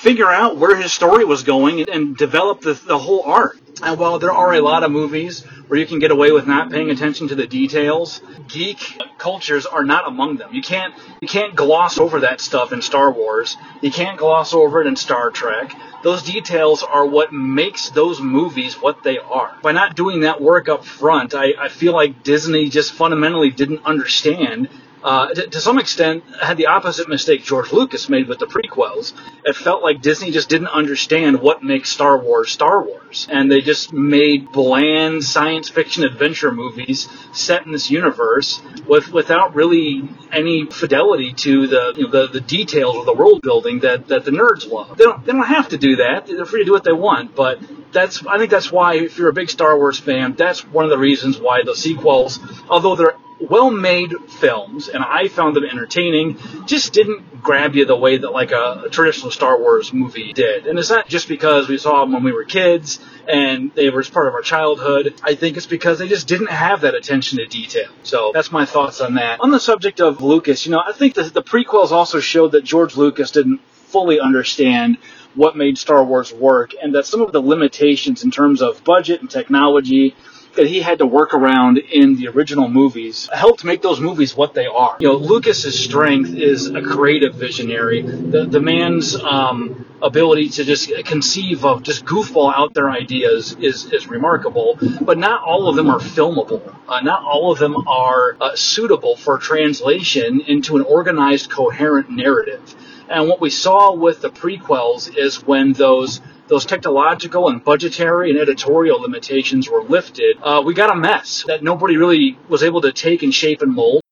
figure 0.00 0.30
out 0.30 0.56
where 0.56 0.74
his 0.76 0.92
story 0.92 1.26
was 1.26 1.42
going 1.42 1.90
and 1.90 2.16
develop 2.16 2.62
the, 2.62 2.72
the 2.72 2.98
whole 2.98 3.22
arc. 3.24 3.58
And 3.82 3.98
while 3.98 4.18
there 4.18 4.32
are 4.32 4.54
a 4.54 4.60
lot 4.60 4.82
of 4.82 4.90
movies 4.90 5.44
where 5.70 5.78
you 5.78 5.86
can 5.86 6.00
get 6.00 6.10
away 6.10 6.32
with 6.32 6.48
not 6.48 6.68
paying 6.68 6.90
attention 6.90 7.28
to 7.28 7.36
the 7.36 7.46
details, 7.46 8.20
geek 8.48 9.00
cultures 9.18 9.66
are 9.66 9.84
not 9.84 10.08
among 10.08 10.36
them. 10.36 10.52
You 10.52 10.62
can't 10.62 10.92
you 11.20 11.28
can't 11.28 11.54
gloss 11.54 11.96
over 11.96 12.20
that 12.20 12.40
stuff 12.40 12.72
in 12.72 12.82
Star 12.82 13.12
Wars. 13.12 13.56
You 13.80 13.92
can't 13.92 14.18
gloss 14.18 14.52
over 14.52 14.80
it 14.80 14.88
in 14.88 14.96
Star 14.96 15.30
Trek. 15.30 15.72
Those 16.02 16.24
details 16.24 16.82
are 16.82 17.06
what 17.06 17.32
makes 17.32 17.90
those 17.90 18.20
movies 18.20 18.82
what 18.82 19.04
they 19.04 19.18
are. 19.18 19.56
By 19.62 19.70
not 19.70 19.94
doing 19.94 20.22
that 20.22 20.40
work 20.40 20.68
up 20.68 20.84
front, 20.84 21.36
I, 21.36 21.52
I 21.56 21.68
feel 21.68 21.92
like 21.92 22.24
Disney 22.24 22.68
just 22.68 22.92
fundamentally 22.92 23.50
didn't 23.50 23.84
understand 23.84 24.68
uh, 25.02 25.28
to, 25.28 25.46
to, 25.46 25.60
some 25.60 25.78
extent, 25.78 26.24
had 26.42 26.56
the 26.56 26.66
opposite 26.66 27.08
mistake 27.08 27.42
George 27.42 27.72
Lucas 27.72 28.08
made 28.08 28.28
with 28.28 28.38
the 28.38 28.46
prequels. 28.46 29.12
It 29.44 29.56
felt 29.56 29.82
like 29.82 30.02
Disney 30.02 30.30
just 30.30 30.48
didn't 30.48 30.68
understand 30.68 31.40
what 31.40 31.62
makes 31.62 31.88
Star 31.90 32.18
Wars 32.18 32.50
Star 32.50 32.82
Wars, 32.82 33.26
and 33.30 33.50
they 33.50 33.60
just 33.60 33.92
made 33.92 34.52
bland 34.52 35.24
science 35.24 35.68
fiction 35.68 36.04
adventure 36.04 36.52
movies 36.52 37.08
set 37.32 37.64
in 37.64 37.72
this 37.72 37.90
universe 37.90 38.60
with 38.86 39.10
without 39.12 39.54
really 39.54 40.08
any 40.32 40.66
fidelity 40.66 41.32
to 41.32 41.66
the 41.66 41.94
you 41.96 42.04
know, 42.04 42.10
the, 42.10 42.26
the 42.28 42.40
details 42.40 42.96
of 42.96 43.06
the 43.06 43.14
world 43.14 43.40
building 43.42 43.80
that, 43.80 44.08
that 44.08 44.24
the 44.24 44.30
nerds 44.30 44.70
love. 44.70 44.98
They 44.98 45.04
don't 45.04 45.24
they 45.24 45.32
don't 45.32 45.46
have 45.46 45.68
to 45.70 45.78
do 45.78 45.96
that. 45.96 46.26
They're 46.26 46.44
free 46.44 46.60
to 46.60 46.66
do 46.66 46.72
what 46.72 46.84
they 46.84 46.92
want, 46.92 47.34
but 47.34 47.58
that's 47.92 48.24
I 48.26 48.38
think 48.38 48.50
that's 48.50 48.70
why 48.70 48.96
if 48.96 49.16
you're 49.16 49.30
a 49.30 49.32
big 49.32 49.48
Star 49.48 49.76
Wars 49.78 49.98
fan, 49.98 50.34
that's 50.36 50.64
one 50.66 50.84
of 50.84 50.90
the 50.90 50.98
reasons 50.98 51.40
why 51.40 51.62
the 51.64 51.74
sequels, 51.74 52.38
although 52.68 52.96
they're 52.96 53.16
well 53.40 53.70
made 53.70 54.12
films, 54.28 54.88
and 54.88 55.02
I 55.02 55.28
found 55.28 55.56
them 55.56 55.64
entertaining, 55.64 56.38
just 56.66 56.92
didn't 56.92 57.42
grab 57.42 57.74
you 57.74 57.86
the 57.86 57.96
way 57.96 58.18
that 58.18 58.30
like 58.30 58.52
a, 58.52 58.88
traditional 58.90 59.30
Star 59.30 59.58
Wars 59.58 59.92
movie 59.92 60.32
did. 60.32 60.66
And 60.66 60.78
it's 60.78 60.90
not 60.90 61.08
just 61.08 61.28
because 61.28 61.68
we 61.68 61.78
saw 61.78 62.00
them 62.00 62.12
when 62.12 62.22
we 62.22 62.32
were 62.32 62.44
kids 62.44 63.00
and 63.28 63.72
they 63.74 63.88
were 63.88 64.02
part 64.04 64.28
of 64.28 64.34
our 64.34 64.42
childhood. 64.42 65.14
I 65.22 65.34
think 65.34 65.56
it's 65.56 65.66
because 65.66 65.98
they 65.98 66.08
just 66.08 66.28
didn't 66.28 66.50
have 66.50 66.82
that 66.82 66.94
attention 66.94 67.38
to 67.38 67.46
detail. 67.46 67.88
So 68.02 68.30
that's 68.34 68.52
my 68.52 68.66
thoughts 68.66 69.00
on 69.00 69.14
that. 69.14 69.40
On 69.40 69.50
the 69.50 69.60
subject 69.60 70.00
of 70.00 70.20
Lucas, 70.20 70.66
you 70.66 70.72
know, 70.72 70.82
I 70.84 70.92
think 70.92 71.14
the, 71.14 71.24
the 71.24 71.42
prequels 71.42 71.92
also 71.92 72.20
showed 72.20 72.52
that 72.52 72.64
George 72.64 72.96
Lucas 72.96 73.30
didn't 73.30 73.60
fully 73.90 74.20
understand 74.20 74.98
what 75.34 75.56
made 75.56 75.78
Star 75.78 76.04
Wars 76.04 76.32
work 76.32 76.72
and 76.80 76.94
that 76.94 77.06
some 77.06 77.22
of 77.22 77.32
the 77.32 77.40
limitations 77.40 78.24
in 78.24 78.30
terms 78.30 78.62
of 78.62 78.82
budget 78.84 79.20
and 79.20 79.30
technology 79.30 80.14
that 80.54 80.66
he 80.66 80.80
had 80.80 80.98
to 80.98 81.06
work 81.06 81.34
around 81.34 81.78
in 81.78 82.16
the 82.16 82.28
original 82.28 82.68
movies 82.68 83.28
helped 83.32 83.64
make 83.64 83.82
those 83.82 84.00
movies 84.00 84.36
what 84.36 84.54
they 84.54 84.66
are. 84.66 84.96
You 85.00 85.08
know, 85.08 85.16
Lucas's 85.16 85.78
strength 85.78 86.34
is 86.34 86.66
a 86.68 86.82
creative 86.82 87.34
visionary. 87.34 88.02
The, 88.02 88.46
the 88.46 88.60
man's 88.60 89.14
um, 89.14 89.86
ability 90.02 90.48
to 90.50 90.64
just 90.64 90.92
conceive 91.04 91.64
of 91.64 91.82
just 91.82 92.04
goofball 92.04 92.52
out 92.54 92.74
there 92.74 92.90
ideas 92.90 93.52
is, 93.60 93.86
is 93.92 94.08
remarkable. 94.08 94.78
But 95.00 95.18
not 95.18 95.42
all 95.42 95.68
of 95.68 95.76
them 95.76 95.88
are 95.88 96.00
filmable. 96.00 96.74
Uh, 96.88 97.00
not 97.00 97.22
all 97.22 97.52
of 97.52 97.58
them 97.58 97.76
are 97.86 98.36
uh, 98.40 98.56
suitable 98.56 99.16
for 99.16 99.38
translation 99.38 100.40
into 100.40 100.76
an 100.76 100.82
organized, 100.82 101.50
coherent 101.50 102.10
narrative. 102.10 102.74
And 103.08 103.28
what 103.28 103.40
we 103.40 103.50
saw 103.50 103.92
with 103.92 104.20
the 104.20 104.30
prequels 104.30 105.16
is 105.16 105.44
when 105.44 105.72
those 105.72 106.20
those 106.50 106.66
technological 106.66 107.48
and 107.48 107.64
budgetary 107.64 108.30
and 108.30 108.38
editorial 108.38 109.00
limitations 109.00 109.70
were 109.70 109.82
lifted, 109.82 110.36
uh, 110.42 110.62
we 110.64 110.74
got 110.74 110.90
a 110.90 110.96
mess 110.96 111.44
that 111.46 111.62
nobody 111.62 111.96
really 111.96 112.36
was 112.48 112.62
able 112.62 112.82
to 112.82 112.92
take 112.92 113.22
and 113.22 113.32
shape 113.32 113.62
and 113.62 113.72
mold. 113.72 114.02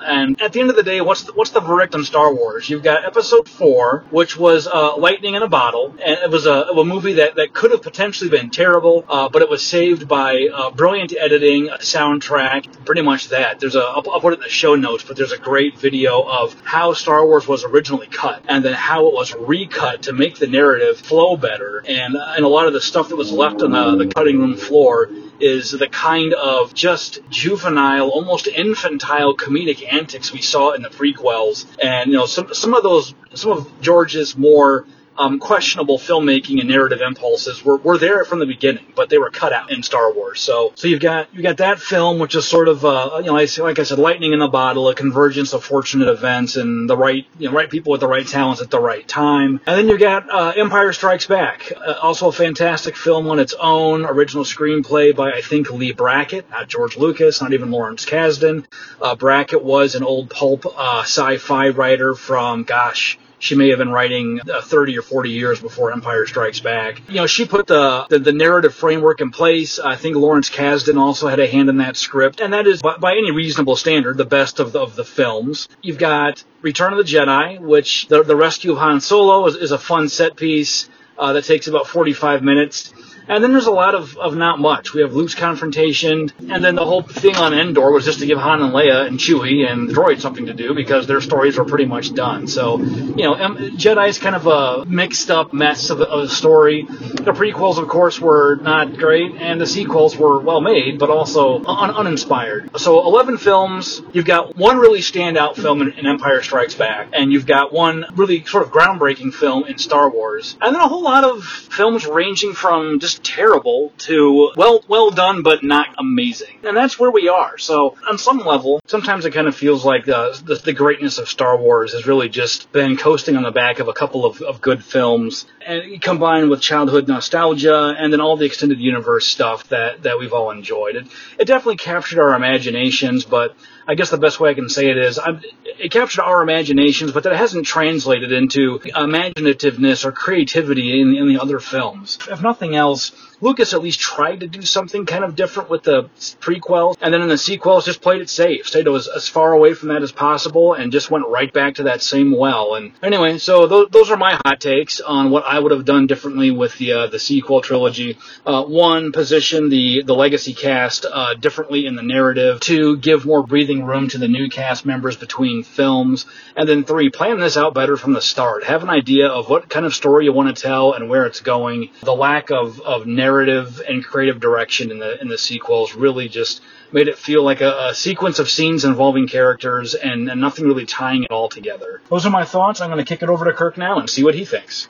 And 0.00 0.42
at 0.42 0.52
the 0.52 0.60
end 0.60 0.70
of 0.70 0.76
the 0.76 0.82
day, 0.82 1.00
what's 1.00 1.22
the, 1.22 1.32
what's 1.34 1.50
the 1.50 1.60
verdict 1.60 1.94
on 1.94 2.02
Star 2.02 2.34
Wars? 2.34 2.68
You've 2.68 2.82
got 2.82 3.04
Episode 3.04 3.48
Four, 3.48 4.04
which 4.10 4.36
was 4.36 4.66
uh, 4.66 4.96
lightning 4.96 5.34
in 5.34 5.42
a 5.42 5.48
bottle, 5.48 5.90
and 5.92 6.18
it 6.18 6.30
was 6.30 6.46
a, 6.46 6.50
a 6.50 6.84
movie 6.84 7.12
that, 7.14 7.36
that 7.36 7.52
could 7.52 7.70
have 7.70 7.82
potentially 7.82 8.28
been 8.28 8.50
terrible, 8.50 9.04
uh, 9.08 9.28
but 9.28 9.40
it 9.40 9.48
was 9.48 9.64
saved 9.64 10.08
by 10.08 10.48
uh, 10.52 10.72
brilliant 10.72 11.14
editing, 11.16 11.68
soundtrack, 11.78 12.84
pretty 12.84 13.02
much 13.02 13.28
that. 13.28 13.60
There's 13.60 13.76
a 13.76 13.82
I'll, 13.82 14.02
I'll 14.10 14.20
put 14.20 14.32
it 14.32 14.40
in 14.40 14.42
the 14.42 14.48
show 14.48 14.74
notes, 14.74 15.04
but 15.04 15.16
there's 15.16 15.30
a 15.30 15.38
great 15.38 15.78
video 15.78 16.22
of 16.22 16.60
how 16.64 16.92
Star 16.92 17.24
Wars 17.24 17.46
was 17.46 17.62
originally 17.62 18.08
cut, 18.08 18.42
and 18.48 18.64
then 18.64 18.74
how 18.74 19.06
it 19.06 19.14
was 19.14 19.32
recut 19.32 20.02
to 20.02 20.12
make 20.12 20.38
the 20.38 20.48
narrative 20.48 20.98
flow 20.98 21.36
better, 21.36 21.84
and 21.86 22.16
and 22.16 22.44
a 22.44 22.48
lot 22.48 22.66
of 22.66 22.72
the 22.72 22.80
stuff 22.80 23.10
that 23.10 23.16
was 23.16 23.30
left 23.30 23.62
on 23.62 23.70
the, 23.70 24.04
the 24.04 24.12
cutting 24.12 24.40
room 24.40 24.56
floor 24.56 25.08
is 25.40 25.70
the 25.72 25.88
kind 25.88 26.34
of 26.34 26.74
just 26.74 27.20
juvenile, 27.28 28.08
almost 28.08 28.46
infantile 28.46 29.36
comedic 29.36 29.92
antics 29.92 30.32
we 30.32 30.42
saw 30.42 30.72
in 30.72 30.82
the 30.82 30.88
prequels. 30.88 31.66
And, 31.82 32.10
you 32.10 32.16
know, 32.16 32.26
some, 32.26 32.52
some 32.54 32.74
of 32.74 32.82
those, 32.82 33.14
some 33.34 33.52
of 33.52 33.80
George's 33.80 34.36
more 34.36 34.86
um, 35.16 35.38
questionable 35.38 35.98
filmmaking 35.98 36.60
and 36.60 36.68
narrative 36.68 37.00
impulses 37.00 37.64
were, 37.64 37.76
were 37.78 37.98
there 37.98 38.24
from 38.24 38.38
the 38.38 38.46
beginning, 38.46 38.86
but 38.94 39.08
they 39.08 39.18
were 39.18 39.30
cut 39.30 39.52
out 39.52 39.70
in 39.70 39.82
Star 39.82 40.12
Wars. 40.12 40.40
So, 40.40 40.72
so 40.74 40.88
you've 40.88 41.00
got 41.00 41.34
you 41.34 41.42
got 41.42 41.58
that 41.58 41.78
film, 41.80 42.18
which 42.18 42.34
is 42.34 42.46
sort 42.46 42.68
of 42.68 42.84
uh, 42.84 43.18
you 43.18 43.26
know, 43.26 43.34
like 43.34 43.78
I 43.78 43.82
said, 43.82 43.98
lightning 43.98 44.32
in 44.32 44.42
a 44.42 44.48
bottle, 44.48 44.88
a 44.88 44.94
convergence 44.94 45.52
of 45.52 45.64
fortunate 45.64 46.08
events 46.08 46.56
and 46.56 46.88
the 46.88 46.96
right 46.96 47.26
you 47.38 47.48
know 47.48 47.54
right 47.54 47.70
people 47.70 47.92
with 47.92 48.00
the 48.00 48.08
right 48.08 48.26
talents 48.26 48.60
at 48.60 48.70
the 48.70 48.80
right 48.80 49.06
time. 49.06 49.60
And 49.66 49.78
then 49.78 49.88
you've 49.88 50.00
got 50.00 50.30
uh, 50.30 50.52
Empire 50.56 50.92
Strikes 50.92 51.26
Back, 51.26 51.72
uh, 51.76 51.94
also 52.02 52.28
a 52.28 52.32
fantastic 52.32 52.96
film 52.96 53.28
on 53.28 53.38
its 53.38 53.54
own, 53.54 54.04
original 54.04 54.44
screenplay 54.44 55.14
by 55.14 55.32
I 55.32 55.40
think 55.40 55.70
Leigh 55.70 55.92
Brackett, 55.92 56.50
not 56.50 56.68
George 56.68 56.96
Lucas, 56.96 57.40
not 57.40 57.52
even 57.52 57.70
Lawrence 57.70 58.04
Kasdan. 58.04 58.64
Uh, 59.00 59.14
Brackett 59.14 59.62
was 59.62 59.94
an 59.94 60.02
old 60.02 60.30
pulp 60.30 60.66
uh, 60.66 61.02
sci-fi 61.02 61.68
writer 61.68 62.14
from 62.14 62.64
gosh 62.64 63.18
she 63.44 63.54
may 63.54 63.68
have 63.68 63.78
been 63.78 63.90
writing 63.90 64.40
uh, 64.50 64.62
30 64.62 64.96
or 64.96 65.02
40 65.02 65.28
years 65.28 65.60
before 65.60 65.92
Empire 65.92 66.24
Strikes 66.24 66.60
Back. 66.60 67.02
You 67.08 67.16
know, 67.16 67.26
she 67.26 67.44
put 67.44 67.66
the, 67.66 68.06
the, 68.08 68.18
the 68.18 68.32
narrative 68.32 68.74
framework 68.74 69.20
in 69.20 69.30
place. 69.30 69.78
I 69.78 69.96
think 69.96 70.16
Lawrence 70.16 70.48
Kasdan 70.48 70.98
also 70.98 71.28
had 71.28 71.38
a 71.40 71.46
hand 71.46 71.68
in 71.68 71.76
that 71.76 71.98
script, 71.98 72.40
and 72.40 72.54
that 72.54 72.66
is, 72.66 72.80
by, 72.80 72.96
by 72.96 73.12
any 73.12 73.32
reasonable 73.32 73.76
standard, 73.76 74.16
the 74.16 74.24
best 74.24 74.60
of 74.60 74.72
the, 74.72 74.80
of 74.80 74.96
the 74.96 75.04
films. 75.04 75.68
You've 75.82 75.98
got 75.98 76.42
Return 76.62 76.94
of 76.94 76.98
the 76.98 77.04
Jedi, 77.04 77.60
which 77.60 78.08
the, 78.08 78.22
the 78.22 78.34
rescue 78.34 78.72
of 78.72 78.78
Han 78.78 79.02
Solo 79.02 79.46
is, 79.46 79.56
is 79.56 79.72
a 79.72 79.78
fun 79.78 80.08
set 80.08 80.36
piece 80.36 80.88
uh, 81.18 81.32
that 81.34 81.44
takes 81.44 81.66
about 81.66 81.86
45 81.86 82.42
minutes. 82.42 82.92
And 83.26 83.42
then 83.42 83.52
there's 83.52 83.66
a 83.66 83.72
lot 83.72 83.94
of, 83.94 84.16
of 84.18 84.36
not 84.36 84.58
much. 84.58 84.92
We 84.92 85.00
have 85.00 85.14
Luke's 85.14 85.34
confrontation, 85.34 86.30
and 86.50 86.62
then 86.62 86.74
the 86.74 86.84
whole 86.84 87.02
thing 87.02 87.36
on 87.36 87.54
Endor 87.54 87.90
was 87.90 88.04
just 88.04 88.18
to 88.18 88.26
give 88.26 88.36
Han 88.38 88.60
and 88.60 88.72
Leia 88.74 89.06
and 89.06 89.18
Chewie 89.18 89.66
and 89.66 89.88
the 89.88 89.94
droid 89.94 90.20
something 90.20 90.46
to 90.46 90.52
do 90.52 90.74
because 90.74 91.06
their 91.06 91.22
stories 91.22 91.56
were 91.56 91.64
pretty 91.64 91.86
much 91.86 92.12
done. 92.12 92.46
So, 92.46 92.78
you 92.78 93.24
know, 93.24 93.34
Jedi 93.34 94.08
is 94.08 94.18
kind 94.18 94.36
of 94.36 94.46
a 94.46 94.84
mixed 94.84 95.30
up 95.30 95.54
mess 95.54 95.88
of, 95.88 96.02
of 96.02 96.24
a 96.24 96.28
story. 96.28 96.82
The 96.82 97.32
prequels, 97.32 97.78
of 97.78 97.88
course, 97.88 98.20
were 98.20 98.56
not 98.56 98.98
great, 98.98 99.34
and 99.36 99.58
the 99.58 99.66
sequels 99.66 100.16
were 100.16 100.40
well 100.40 100.60
made, 100.60 100.98
but 100.98 101.08
also 101.08 101.64
un- 101.64 101.92
uninspired. 101.92 102.78
So, 102.78 103.06
11 103.06 103.38
films. 103.38 104.02
You've 104.12 104.26
got 104.26 104.56
one 104.56 104.78
really 104.78 105.00
standout 105.00 105.56
film 105.56 105.80
in, 105.80 105.92
in 105.92 106.06
Empire 106.06 106.42
Strikes 106.42 106.74
Back, 106.74 107.08
and 107.14 107.32
you've 107.32 107.46
got 107.46 107.72
one 107.72 108.04
really 108.16 108.44
sort 108.44 108.64
of 108.64 108.70
groundbreaking 108.70 109.32
film 109.32 109.64
in 109.64 109.78
Star 109.78 110.10
Wars, 110.10 110.58
and 110.60 110.74
then 110.74 110.82
a 110.82 110.88
whole 110.88 111.02
lot 111.04 111.24
of 111.24 111.44
films 111.44 112.06
ranging 112.06 112.54
from 112.54 112.98
just 112.98 113.22
terrible 113.22 113.92
to 113.98 114.52
well 114.56 114.84
well 114.88 115.10
done 115.10 115.42
but 115.42 115.62
not 115.62 115.94
amazing. 115.98 116.58
And 116.64 116.76
that's 116.76 116.98
where 116.98 117.10
we 117.10 117.28
are. 117.28 117.58
So 117.58 117.96
on 118.08 118.18
some 118.18 118.38
level, 118.38 118.80
sometimes 118.86 119.24
it 119.24 119.32
kind 119.32 119.46
of 119.46 119.54
feels 119.54 119.84
like 119.84 120.08
uh, 120.08 120.32
the, 120.44 120.56
the 120.56 120.72
greatness 120.72 121.18
of 121.18 121.28
Star 121.28 121.56
Wars 121.56 121.92
has 121.92 122.06
really 122.06 122.28
just 122.28 122.72
been 122.72 122.96
coasting 122.96 123.36
on 123.36 123.42
the 123.42 123.50
back 123.52 123.78
of 123.78 123.88
a 123.88 123.92
couple 123.92 124.24
of, 124.24 124.40
of 124.42 124.60
good 124.60 124.84
films, 124.84 125.46
and 125.64 126.00
combined 126.00 126.50
with 126.50 126.60
childhood 126.60 127.06
nostalgia 127.08 127.94
and 127.98 128.12
then 128.12 128.20
all 128.20 128.36
the 128.36 128.46
extended 128.46 128.80
universe 128.80 129.26
stuff 129.26 129.68
that 129.68 130.02
that 130.02 130.18
we've 130.18 130.32
all 130.32 130.50
enjoyed. 130.50 130.96
It 130.96 131.06
it 131.38 131.44
definitely 131.44 131.76
captured 131.76 132.20
our 132.20 132.34
imaginations, 132.34 133.24
but 133.24 133.56
I 133.86 133.94
guess 133.94 134.10
the 134.10 134.18
best 134.18 134.40
way 134.40 134.50
I 134.50 134.54
can 134.54 134.68
say 134.68 134.88
it 134.90 134.96
is 134.96 135.18
I'm, 135.18 135.42
it 135.64 135.90
captured 135.90 136.22
our 136.22 136.42
imaginations, 136.42 137.12
but 137.12 137.24
that 137.24 137.36
hasn't 137.36 137.66
translated 137.66 138.32
into 138.32 138.78
imaginativeness 138.78 140.04
or 140.04 140.12
creativity 140.12 140.93
in, 141.00 141.14
in 141.14 141.28
the 141.28 141.40
other 141.40 141.58
films. 141.58 142.18
If 142.30 142.42
nothing 142.42 142.74
else, 142.74 143.12
Lucas 143.40 143.74
at 143.74 143.82
least 143.82 144.00
tried 144.00 144.40
to 144.40 144.46
do 144.46 144.62
something 144.62 145.06
kind 145.06 145.24
of 145.24 145.36
different 145.36 145.68
with 145.68 145.82
the 145.82 146.04
prequels, 146.40 146.96
and 147.00 147.12
then 147.12 147.20
in 147.20 147.28
the 147.28 147.38
sequels 147.38 147.84
just 147.84 148.00
played 148.00 148.20
it 148.20 148.30
safe, 148.30 148.66
stayed 148.66 148.88
as, 148.88 149.08
as 149.08 149.28
far 149.28 149.52
away 149.52 149.74
from 149.74 149.88
that 149.88 150.02
as 150.02 150.12
possible, 150.12 150.72
and 150.74 150.92
just 150.92 151.10
went 151.10 151.26
right 151.28 151.52
back 151.52 151.74
to 151.74 151.84
that 151.84 152.02
same 152.02 152.36
well. 152.36 152.74
And 152.74 152.92
anyway, 153.02 153.38
so 153.38 153.66
those, 153.66 153.88
those 153.90 154.10
are 154.10 154.16
my 154.16 154.38
hot 154.44 154.60
takes 154.60 155.00
on 155.00 155.30
what 155.30 155.44
I 155.44 155.58
would 155.58 155.72
have 155.72 155.84
done 155.84 156.06
differently 156.06 156.50
with 156.50 156.78
the 156.78 156.92
uh, 156.92 157.06
the 157.08 157.18
sequel 157.18 157.60
trilogy. 157.60 158.18
Uh, 158.46 158.64
one, 158.64 159.12
position 159.12 159.68
the 159.68 160.02
the 160.04 160.14
legacy 160.14 160.54
cast 160.54 161.04
uh, 161.10 161.34
differently 161.34 161.86
in 161.86 161.96
the 161.96 162.02
narrative. 162.02 162.60
Two, 162.60 162.96
give 162.96 163.26
more 163.26 163.42
breathing 163.42 163.84
room 163.84 164.08
to 164.08 164.18
the 164.18 164.28
new 164.28 164.48
cast 164.48 164.86
members 164.86 165.16
between 165.16 165.62
films. 165.64 166.26
And 166.56 166.68
then 166.68 166.84
three, 166.84 167.10
plan 167.10 167.40
this 167.40 167.56
out 167.56 167.74
better 167.74 167.96
from 167.96 168.12
the 168.12 168.22
start. 168.22 168.64
Have 168.64 168.82
an 168.82 168.90
idea 168.90 169.28
of 169.28 169.48
what 169.48 169.68
kind 169.68 169.84
of 169.84 169.94
story 169.94 170.24
you 170.24 170.32
want 170.32 170.54
to 170.54 170.62
tell 170.62 170.83
and 170.92 171.08
where 171.08 171.24
it's 171.24 171.40
going. 171.40 171.90
The 172.02 172.14
lack 172.14 172.50
of, 172.50 172.80
of 172.80 173.06
narrative 173.06 173.80
and 173.88 174.04
creative 174.04 174.40
direction 174.40 174.90
in 174.90 174.98
the 174.98 175.20
in 175.20 175.28
the 175.28 175.38
sequels 175.38 175.94
really 175.94 176.28
just 176.28 176.60
made 176.92 177.08
it 177.08 177.18
feel 177.18 177.42
like 177.42 177.60
a, 177.60 177.88
a 177.88 177.94
sequence 177.94 178.38
of 178.38 178.48
scenes 178.48 178.84
involving 178.84 179.26
characters 179.26 179.94
and, 179.94 180.30
and 180.30 180.40
nothing 180.40 180.64
really 180.64 180.86
tying 180.86 181.24
it 181.24 181.30
all 181.30 181.48
together. 181.48 182.00
Those 182.08 182.24
are 182.24 182.30
my 182.30 182.44
thoughts. 182.44 182.80
I'm 182.80 182.90
going 182.90 183.04
to 183.04 183.08
kick 183.08 183.22
it 183.22 183.28
over 183.28 183.44
to 183.46 183.52
Kirk 183.52 183.76
now 183.76 183.98
and 183.98 184.08
see 184.08 184.22
what 184.22 184.34
he 184.34 184.44
thinks. 184.44 184.88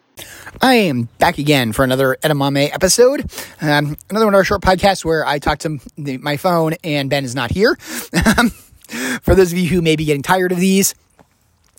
I 0.60 0.74
am 0.74 1.08
back 1.18 1.38
again 1.38 1.72
for 1.72 1.82
another 1.82 2.16
Edamame 2.22 2.72
episode. 2.72 3.30
Um, 3.60 3.96
another 4.10 4.26
one 4.26 4.34
of 4.34 4.38
our 4.38 4.44
short 4.44 4.60
podcasts 4.60 5.04
where 5.04 5.26
I 5.26 5.38
talk 5.38 5.60
to 5.60 5.80
my 5.96 6.36
phone 6.36 6.74
and 6.84 7.10
Ben 7.10 7.24
is 7.24 7.34
not 7.34 7.50
here. 7.50 7.76
for 9.22 9.34
those 9.34 9.52
of 9.52 9.58
you 9.58 9.68
who 9.68 9.82
may 9.82 9.96
be 9.96 10.04
getting 10.04 10.22
tired 10.22 10.52
of 10.52 10.58
these, 10.58 10.94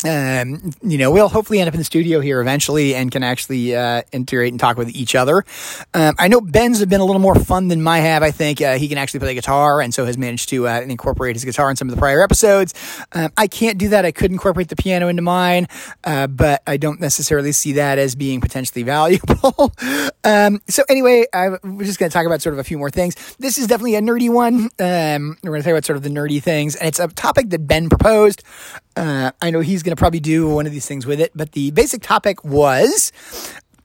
um, 0.04 0.72
you 0.82 0.98
know, 0.98 1.10
we'll 1.10 1.30
hopefully 1.30 1.60
end 1.60 1.68
up 1.68 1.74
in 1.74 1.80
the 1.80 1.86
studio 1.86 2.20
here 2.20 2.42
eventually 2.42 2.96
and 2.96 3.12
can 3.12 3.24
actually 3.24 3.76
uh, 3.76 4.02
integrate 4.12 4.52
and 4.52 4.60
talk 4.60 4.78
with 4.78 4.94
each 4.96 5.16
other. 5.16 5.46
Um, 5.94 6.16
I 6.20 6.28
know 6.28 6.42
Ben's 6.42 6.80
have 6.80 6.90
been 6.90 7.00
a 7.00 7.06
little 7.06 7.22
more 7.22 7.36
fun 7.36 7.70
than 7.70 7.82
my 7.82 8.00
have. 8.00 8.22
I 8.22 8.32
think 8.32 8.62
uh, 8.62 8.78
he 8.78 8.88
can 8.88 8.98
actually 8.98 9.22
play 9.22 9.34
guitar 9.34 9.82
and 9.82 9.94
so 9.94 10.06
has 10.06 10.18
managed 10.18 10.50
to 10.50 10.68
uh, 10.68 10.82
incorporate 10.82 11.36
his 11.36 11.46
guitar 11.46 11.70
in 11.70 11.76
some 11.76 11.88
of 11.88 11.96
the 11.96 12.00
prior 12.00 12.22
episodes. 12.22 12.74
Um, 13.14 13.32
I 13.38 13.48
can't 13.48 13.78
do 13.78 13.90
that. 13.90 14.06
I 14.06 14.12
could 14.12 14.32
incorporate 14.32 14.68
the 14.68 14.76
piano 14.76 15.08
into 15.08 15.22
mine, 15.22 15.68
uh, 16.04 16.28
but 16.28 16.62
I 16.68 16.78
don't 16.78 17.00
necessarily 17.00 17.54
see 17.54 17.74
that 17.74 17.98
as 17.98 18.16
being 18.16 18.42
potentially 18.42 18.84
valuable. 18.96 19.74
Um, 20.24 20.62
so 20.68 20.84
anyway, 20.90 21.26
I, 21.34 21.50
we're 21.64 21.86
just 21.86 22.00
going 22.00 22.10
to 22.10 22.14
talk 22.14 22.26
about 22.26 22.42
sort 22.42 22.54
of 22.54 22.60
a 22.60 22.64
few 22.64 22.78
more 22.78 22.90
things. 22.90 23.16
This 23.38 23.58
is 23.58 23.68
definitely 23.68 23.96
a 23.96 24.02
nerdy 24.02 24.30
one. 24.30 24.70
Um, 24.80 25.38
we're 25.44 25.52
going 25.52 25.62
to 25.62 25.64
talk 25.64 25.72
about 25.72 25.86
sort 25.86 25.98
of 25.98 26.04
the 26.04 26.10
nerdy 26.10 26.42
things, 26.42 26.76
and 26.76 26.88
it's 26.88 27.00
a 27.00 27.08
topic 27.08 27.50
that 27.52 27.68
Ben 27.68 27.90
proposed. 27.90 28.44
Uh, 28.96 29.32
I 29.42 29.52
know 29.52 29.60
he's 29.60 29.84
going 29.84 29.96
to 29.96 30.00
probably 30.00 30.20
do 30.20 30.50
one 30.50 30.66
of 30.66 30.72
these 30.72 30.86
things 30.86 31.06
with 31.06 31.20
it, 31.20 31.32
but 31.36 31.52
the 31.52 31.72
basic 31.72 32.02
topic 32.02 32.44
was 32.44 33.12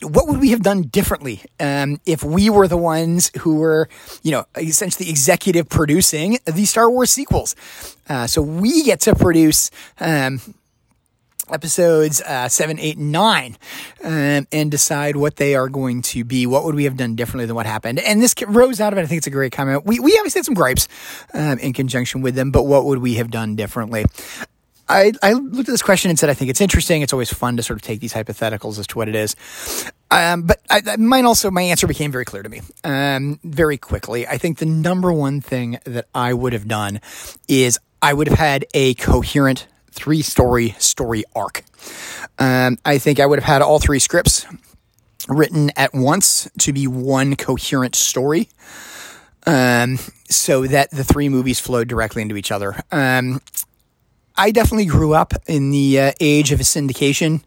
what 0.02 0.28
would 0.28 0.40
we 0.40 0.50
have 0.50 0.62
done 0.62 0.82
differently 0.82 1.42
um, 1.58 2.00
if 2.06 2.22
we 2.22 2.48
were 2.48 2.66
the 2.66 2.76
ones 2.76 3.30
who 3.40 3.56
were, 3.56 3.88
you 4.22 4.30
know, 4.30 4.44
essentially 4.56 5.10
executive 5.10 5.68
producing 5.68 6.38
the 6.46 6.64
Star 6.64 6.90
Wars 6.90 7.10
sequels? 7.10 7.54
Uh, 8.08 8.26
so 8.26 8.42
we 8.42 8.82
get 8.84 9.00
to 9.00 9.14
produce. 9.14 9.70
Um, 9.98 10.40
episodes 11.52 12.20
uh, 12.22 12.48
7 12.48 12.78
8 12.78 12.96
and 12.96 13.10
9 13.10 13.58
um, 14.04 14.46
and 14.52 14.70
decide 14.70 15.16
what 15.16 15.34
they 15.34 15.56
are 15.56 15.68
going 15.68 16.00
to 16.00 16.22
be 16.22 16.46
what 16.46 16.62
would 16.62 16.76
we 16.76 16.84
have 16.84 16.96
done 16.96 17.16
differently 17.16 17.44
than 17.44 17.56
what 17.56 17.66
happened 17.66 17.98
and 17.98 18.22
this 18.22 18.34
rose 18.46 18.80
out 18.80 18.92
of 18.92 19.00
it 19.00 19.02
i 19.02 19.06
think 19.06 19.18
it's 19.18 19.26
a 19.26 19.30
great 19.30 19.50
comment 19.50 19.84
we, 19.84 19.98
we 19.98 20.16
obviously 20.18 20.38
had 20.38 20.44
some 20.44 20.54
gripes 20.54 20.86
um, 21.34 21.58
in 21.58 21.72
conjunction 21.72 22.20
with 22.20 22.36
them 22.36 22.52
but 22.52 22.66
what 22.66 22.84
would 22.84 23.00
we 23.00 23.14
have 23.14 23.32
done 23.32 23.56
differently 23.56 24.04
I, 24.90 25.12
I 25.22 25.32
looked 25.34 25.68
at 25.68 25.72
this 25.72 25.82
question 25.82 26.10
and 26.10 26.18
said, 26.18 26.30
I 26.30 26.34
think 26.34 26.50
it's 26.50 26.60
interesting. 26.60 27.02
It's 27.02 27.12
always 27.12 27.32
fun 27.32 27.56
to 27.56 27.62
sort 27.62 27.78
of 27.78 27.82
take 27.82 28.00
these 28.00 28.12
hypotheticals 28.12 28.78
as 28.78 28.86
to 28.88 28.98
what 28.98 29.08
it 29.08 29.14
is. 29.14 29.36
Um, 30.10 30.42
but 30.42 30.60
I, 30.68 30.96
mine 30.96 31.24
also, 31.26 31.50
my 31.50 31.62
answer 31.62 31.86
became 31.86 32.10
very 32.10 32.24
clear 32.24 32.42
to 32.42 32.48
me 32.48 32.60
um, 32.82 33.38
very 33.44 33.78
quickly. 33.78 34.26
I 34.26 34.36
think 34.36 34.58
the 34.58 34.66
number 34.66 35.12
one 35.12 35.40
thing 35.40 35.78
that 35.84 36.06
I 36.12 36.34
would 36.34 36.52
have 36.52 36.66
done 36.66 37.00
is 37.46 37.78
I 38.02 38.12
would 38.12 38.26
have 38.26 38.38
had 38.38 38.66
a 38.74 38.94
coherent 38.94 39.68
three 39.92 40.22
story 40.22 40.74
story 40.78 41.24
arc. 41.36 41.64
Um, 42.38 42.78
I 42.84 42.98
think 42.98 43.20
I 43.20 43.26
would 43.26 43.38
have 43.38 43.46
had 43.46 43.62
all 43.62 43.78
three 43.78 44.00
scripts 44.00 44.44
written 45.28 45.70
at 45.76 45.94
once 45.94 46.50
to 46.58 46.72
be 46.72 46.88
one 46.88 47.36
coherent 47.36 47.94
story. 47.94 48.48
Um, 49.46 49.98
so 50.28 50.66
that 50.66 50.90
the 50.90 51.02
three 51.02 51.28
movies 51.28 51.58
flowed 51.60 51.88
directly 51.88 52.22
into 52.22 52.36
each 52.36 52.52
other. 52.52 52.82
Um, 52.92 53.40
I 54.40 54.52
definitely 54.52 54.86
grew 54.86 55.12
up 55.12 55.34
in 55.46 55.70
the 55.70 56.00
uh, 56.00 56.12
age 56.18 56.50
of 56.50 56.60
a 56.60 56.62
syndication, 56.62 57.42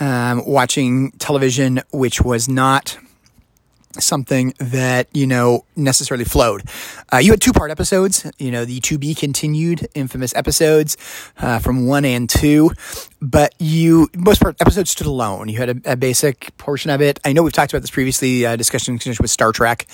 um, 0.00 0.44
watching 0.44 1.12
television, 1.12 1.80
which 1.92 2.22
was 2.22 2.48
not 2.48 2.98
something 4.00 4.52
that 4.58 5.06
you 5.12 5.28
know 5.28 5.64
necessarily 5.76 6.24
flowed. 6.24 6.64
Uh, 7.12 7.18
you 7.18 7.30
had 7.30 7.40
two 7.40 7.52
part 7.52 7.70
episodes, 7.70 8.28
you 8.38 8.50
know, 8.50 8.64
the 8.64 8.80
to 8.80 8.98
be 8.98 9.14
continued 9.14 9.86
infamous 9.94 10.34
episodes 10.34 10.96
uh, 11.38 11.60
from 11.60 11.86
one 11.86 12.04
and 12.04 12.28
two, 12.28 12.72
but 13.24 13.54
you 13.58 14.10
most 14.14 14.42
part 14.42 14.60
episodes 14.60 14.90
stood 14.90 15.06
alone. 15.06 15.48
You 15.48 15.56
had 15.56 15.70
a, 15.70 15.92
a 15.92 15.96
basic 15.96 16.54
portion 16.58 16.90
of 16.90 17.00
it. 17.00 17.18
I 17.24 17.32
know 17.32 17.42
we've 17.42 17.54
talked 17.54 17.72
about 17.72 17.80
this 17.80 17.90
previously, 17.90 18.44
uh, 18.44 18.56
discussion 18.56 19.00
with 19.02 19.30
Star 19.30 19.50
Trek. 19.50 19.86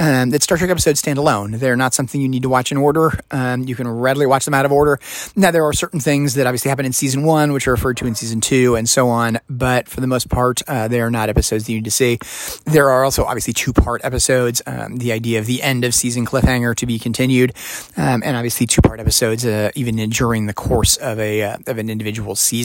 Um, 0.00 0.30
that 0.30 0.42
Star 0.42 0.58
Trek 0.58 0.70
episodes 0.70 0.98
stand 0.98 1.18
alone. 1.18 1.52
They're 1.52 1.76
not 1.76 1.94
something 1.94 2.20
you 2.20 2.28
need 2.28 2.42
to 2.42 2.48
watch 2.48 2.72
in 2.72 2.76
order. 2.76 3.12
Um, 3.30 3.62
you 3.62 3.76
can 3.76 3.86
readily 3.86 4.26
watch 4.26 4.44
them 4.44 4.54
out 4.54 4.64
of 4.64 4.72
order. 4.72 4.98
Now 5.36 5.52
there 5.52 5.64
are 5.64 5.72
certain 5.72 6.00
things 6.00 6.34
that 6.34 6.48
obviously 6.48 6.68
happen 6.68 6.84
in 6.84 6.92
season 6.92 7.22
one, 7.22 7.52
which 7.52 7.68
are 7.68 7.70
referred 7.70 7.96
to 7.98 8.06
in 8.06 8.16
season 8.16 8.40
two, 8.40 8.74
and 8.74 8.88
so 8.88 9.08
on. 9.08 9.38
But 9.48 9.88
for 9.88 10.00
the 10.00 10.08
most 10.08 10.28
part, 10.28 10.60
uh, 10.66 10.88
they 10.88 11.00
are 11.00 11.12
not 11.12 11.28
episodes 11.28 11.66
that 11.66 11.72
you 11.72 11.78
need 11.78 11.84
to 11.84 11.92
see. 11.92 12.18
There 12.64 12.90
are 12.90 13.04
also 13.04 13.24
obviously 13.24 13.52
two 13.52 13.72
part 13.72 14.04
episodes. 14.04 14.62
Um, 14.66 14.96
the 14.96 15.12
idea 15.12 15.38
of 15.38 15.46
the 15.46 15.62
end 15.62 15.84
of 15.84 15.94
season 15.94 16.26
cliffhanger 16.26 16.74
to 16.74 16.86
be 16.86 16.98
continued, 16.98 17.52
um, 17.96 18.22
and 18.24 18.36
obviously 18.36 18.66
two 18.66 18.82
part 18.82 18.98
episodes 18.98 19.46
uh, 19.46 19.70
even 19.76 19.96
in, 20.00 20.10
during 20.10 20.46
the 20.46 20.54
course 20.54 20.96
of 20.96 21.20
a 21.20 21.42
uh, 21.42 21.58
of 21.68 21.78
an 21.78 21.88
individual 21.88 22.34
season. 22.34 22.63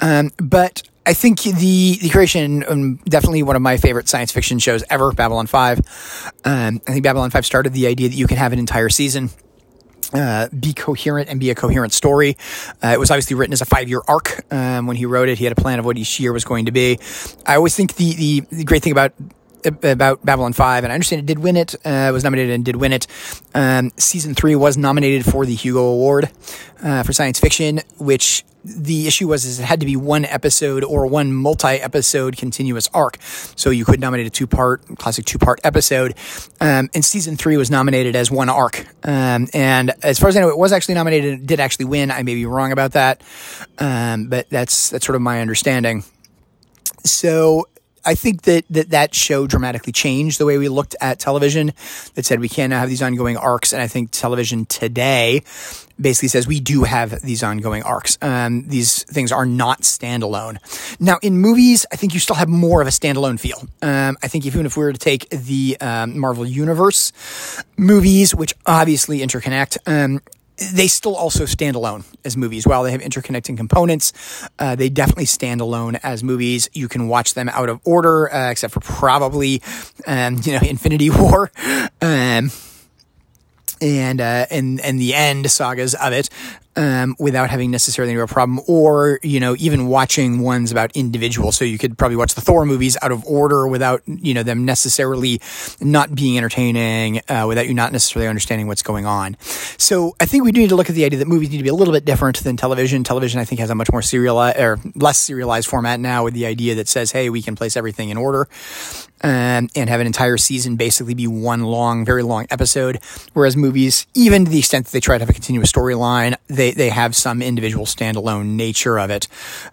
Um, 0.00 0.30
but 0.38 0.82
I 1.06 1.14
think 1.14 1.42
the 1.42 1.98
the 2.00 2.08
creation 2.08 2.64
um, 2.68 2.96
definitely 3.04 3.42
one 3.42 3.56
of 3.56 3.62
my 3.62 3.76
favorite 3.76 4.08
science 4.08 4.32
fiction 4.32 4.58
shows 4.58 4.84
ever, 4.88 5.12
Babylon 5.12 5.46
Five. 5.46 5.80
Um, 6.44 6.80
I 6.86 6.92
think 6.92 7.04
Babylon 7.04 7.30
Five 7.30 7.44
started 7.44 7.72
the 7.72 7.86
idea 7.86 8.08
that 8.08 8.14
you 8.14 8.26
can 8.26 8.38
have 8.38 8.52
an 8.52 8.58
entire 8.58 8.88
season. 8.88 9.30
Uh, 10.12 10.48
be 10.48 10.72
coherent 10.72 11.28
and 11.28 11.40
be 11.40 11.50
a 11.50 11.54
coherent 11.54 11.92
story. 11.92 12.36
Uh, 12.82 12.88
it 12.88 13.00
was 13.00 13.10
obviously 13.10 13.34
written 13.34 13.52
as 13.52 13.60
a 13.60 13.64
five 13.64 13.88
year 13.88 14.00
arc. 14.06 14.44
Um, 14.52 14.86
when 14.86 14.96
he 14.96 15.06
wrote 15.06 15.28
it, 15.28 15.38
he 15.38 15.44
had 15.44 15.52
a 15.52 15.60
plan 15.60 15.78
of 15.78 15.84
what 15.84 15.98
each 15.98 16.20
year 16.20 16.32
was 16.32 16.44
going 16.44 16.66
to 16.66 16.72
be. 16.72 16.98
I 17.44 17.56
always 17.56 17.74
think 17.74 17.96
the, 17.96 18.14
the, 18.14 18.40
the 18.52 18.64
great 18.64 18.82
thing 18.82 18.92
about 18.92 19.12
about 19.64 20.24
Babylon 20.24 20.52
5, 20.52 20.84
and 20.84 20.92
I 20.92 20.94
understand 20.94 21.20
it 21.20 21.26
did 21.26 21.38
win 21.38 21.56
it, 21.56 21.74
uh, 21.86 22.10
was 22.12 22.22
nominated 22.22 22.54
and 22.54 22.64
did 22.64 22.76
win 22.76 22.92
it. 22.92 23.06
Um, 23.54 23.92
season 23.96 24.34
3 24.34 24.56
was 24.56 24.76
nominated 24.76 25.24
for 25.24 25.46
the 25.46 25.54
Hugo 25.54 25.80
Award 25.80 26.30
uh, 26.82 27.02
for 27.02 27.14
science 27.14 27.40
fiction, 27.40 27.80
which 27.98 28.44
the 28.64 29.06
issue 29.06 29.28
was 29.28 29.44
is 29.44 29.60
it 29.60 29.64
had 29.64 29.80
to 29.80 29.86
be 29.86 29.96
one 29.96 30.24
episode 30.24 30.84
or 30.84 31.06
one 31.06 31.32
multi-episode 31.32 32.36
continuous 32.36 32.88
arc. 32.94 33.18
So 33.56 33.70
you 33.70 33.84
could 33.84 34.00
nominate 34.00 34.26
a 34.26 34.30
two-part, 34.30 34.86
classic 34.96 35.26
two-part 35.26 35.60
episode. 35.64 36.14
Um, 36.60 36.88
and 36.94 37.04
season 37.04 37.36
three 37.36 37.56
was 37.56 37.70
nominated 37.70 38.16
as 38.16 38.30
one 38.30 38.48
arc. 38.48 38.86
Um, 39.06 39.48
and 39.52 39.92
as 40.02 40.18
far 40.18 40.28
as 40.28 40.36
I 40.36 40.40
know, 40.40 40.48
it 40.48 40.58
was 40.58 40.72
actually 40.72 40.94
nominated 40.94 41.34
and 41.34 41.46
did 41.46 41.60
actually 41.60 41.86
win. 41.86 42.10
I 42.10 42.22
may 42.22 42.34
be 42.34 42.46
wrong 42.46 42.72
about 42.72 42.92
that. 42.92 43.22
Um, 43.78 44.28
but 44.28 44.48
that's, 44.48 44.90
that's 44.90 45.04
sort 45.04 45.16
of 45.16 45.22
my 45.22 45.40
understanding. 45.40 46.04
So 47.04 47.68
I 48.04 48.14
think 48.14 48.42
that, 48.42 48.64
that 48.70 48.90
that 48.90 49.14
show 49.14 49.46
dramatically 49.46 49.92
changed 49.92 50.38
the 50.38 50.46
way 50.46 50.58
we 50.58 50.68
looked 50.68 50.96
at 51.00 51.18
television. 51.18 51.72
That 52.14 52.24
said, 52.24 52.40
we 52.40 52.48
can't 52.48 52.72
have 52.72 52.88
these 52.88 53.02
ongoing 53.02 53.36
arcs. 53.36 53.72
And 53.72 53.82
I 53.82 53.86
think 53.86 54.10
television 54.10 54.66
today 54.66 55.42
basically 56.00 56.28
says 56.28 56.46
we 56.46 56.60
do 56.60 56.82
have 56.82 57.20
these 57.22 57.42
ongoing 57.42 57.82
arcs. 57.82 58.18
Um, 58.20 58.66
these 58.68 59.04
things 59.04 59.32
are 59.32 59.46
not 59.46 59.82
standalone. 59.82 60.58
Now, 61.00 61.18
in 61.22 61.38
movies, 61.38 61.86
I 61.92 61.96
think 61.96 62.14
you 62.14 62.20
still 62.20 62.36
have 62.36 62.48
more 62.48 62.80
of 62.80 62.86
a 62.86 62.90
standalone 62.90 63.38
feel. 63.38 63.62
Um, 63.82 64.16
I 64.22 64.28
think 64.28 64.46
even 64.46 64.66
if 64.66 64.76
we 64.76 64.84
were 64.84 64.92
to 64.92 64.98
take 64.98 65.28
the 65.30 65.76
um, 65.80 66.18
Marvel 66.18 66.46
Universe 66.46 67.12
movies, 67.76 68.34
which 68.34 68.54
obviously 68.66 69.20
interconnect, 69.20 69.78
um, 69.86 70.20
they 70.56 70.86
still 70.86 71.16
also 71.16 71.46
stand 71.46 71.76
alone 71.76 72.04
as 72.24 72.36
movies. 72.36 72.66
While 72.66 72.84
they 72.84 72.92
have 72.92 73.00
interconnecting 73.00 73.56
components, 73.56 74.12
uh, 74.58 74.76
they 74.76 74.88
definitely 74.88 75.24
stand 75.24 75.60
alone 75.60 75.96
as 75.96 76.22
movies. 76.22 76.68
You 76.72 76.88
can 76.88 77.08
watch 77.08 77.34
them 77.34 77.48
out 77.48 77.68
of 77.68 77.80
order, 77.84 78.32
uh, 78.32 78.50
except 78.50 78.74
for 78.74 78.80
probably, 78.80 79.62
um, 80.06 80.40
you 80.44 80.52
know, 80.52 80.60
Infinity 80.68 81.10
War. 81.10 81.50
Um, 82.00 82.50
and 83.80 84.20
uh, 84.20 84.46
and 84.50 84.80
and 84.80 85.00
the 85.00 85.14
end 85.14 85.50
sagas 85.50 85.94
of 85.94 86.12
it 86.12 86.30
um, 86.76 87.16
without 87.18 87.50
having 87.50 87.70
necessarily 87.70 88.14
a 88.14 88.26
problem, 88.26 88.60
or 88.66 89.20
you 89.22 89.40
know 89.40 89.54
even 89.58 89.86
watching 89.88 90.40
ones 90.40 90.72
about 90.72 90.92
individuals. 90.96 91.56
So 91.56 91.64
you 91.64 91.78
could 91.78 91.96
probably 91.96 92.16
watch 92.16 92.34
the 92.34 92.40
Thor 92.40 92.64
movies 92.64 92.96
out 93.02 93.12
of 93.12 93.24
order 93.24 93.66
without 93.66 94.02
you 94.06 94.34
know 94.34 94.42
them 94.42 94.64
necessarily 94.64 95.40
not 95.80 96.14
being 96.14 96.36
entertaining, 96.36 97.20
uh, 97.28 97.44
without 97.46 97.66
you 97.66 97.74
not 97.74 97.92
necessarily 97.92 98.28
understanding 98.28 98.66
what's 98.66 98.82
going 98.82 99.06
on. 99.06 99.36
So 99.40 100.14
I 100.20 100.26
think 100.26 100.44
we 100.44 100.52
do 100.52 100.60
need 100.60 100.70
to 100.70 100.76
look 100.76 100.90
at 100.90 100.96
the 100.96 101.04
idea 101.04 101.18
that 101.18 101.28
movies 101.28 101.50
need 101.50 101.58
to 101.58 101.62
be 101.62 101.68
a 101.68 101.74
little 101.74 101.94
bit 101.94 102.04
different 102.04 102.38
than 102.38 102.56
television. 102.56 103.04
Television 103.04 103.40
I 103.40 103.44
think 103.44 103.60
has 103.60 103.70
a 103.70 103.74
much 103.74 103.90
more 103.92 104.02
serialized 104.02 104.58
or 104.58 104.78
less 104.94 105.18
serialized 105.18 105.68
format 105.68 106.00
now 106.00 106.24
with 106.24 106.34
the 106.34 106.46
idea 106.46 106.74
that 106.76 106.88
says, 106.88 107.12
hey, 107.12 107.30
we 107.30 107.42
can 107.42 107.54
place 107.56 107.76
everything 107.76 108.10
in 108.10 108.16
order 108.16 108.48
um, 109.24 109.70
and 109.74 109.88
have 109.88 110.00
an 110.00 110.06
entire 110.06 110.36
season 110.36 110.76
basically 110.76 111.14
be 111.14 111.26
one 111.26 111.62
long, 111.62 112.04
very 112.04 112.22
long 112.22 112.46
episode. 112.50 113.00
Whereas 113.32 113.56
movies, 113.56 114.06
even 114.12 114.44
to 114.44 114.50
the 114.50 114.58
extent 114.58 114.84
that 114.84 114.92
they 114.92 115.00
try 115.00 115.16
to 115.16 115.22
have 115.22 115.30
a 115.30 115.32
continuous 115.32 115.72
storyline, 115.72 116.36
they, 116.48 116.72
they 116.72 116.90
have 116.90 117.16
some 117.16 117.40
individual 117.40 117.86
standalone 117.86 118.48
nature 118.48 118.98
of 118.98 119.10
it, 119.10 119.26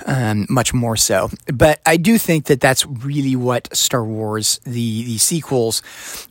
um, 0.05 0.47
much 0.49 0.73
more 0.73 0.95
so. 0.95 1.29
But 1.53 1.81
I 1.85 1.97
do 1.97 2.17
think 2.17 2.45
that 2.45 2.61
that's 2.61 2.85
really 2.85 3.35
what 3.35 3.75
Star 3.75 4.05
Wars, 4.05 4.61
the, 4.63 5.03
the 5.03 5.17
sequels, 5.17 5.83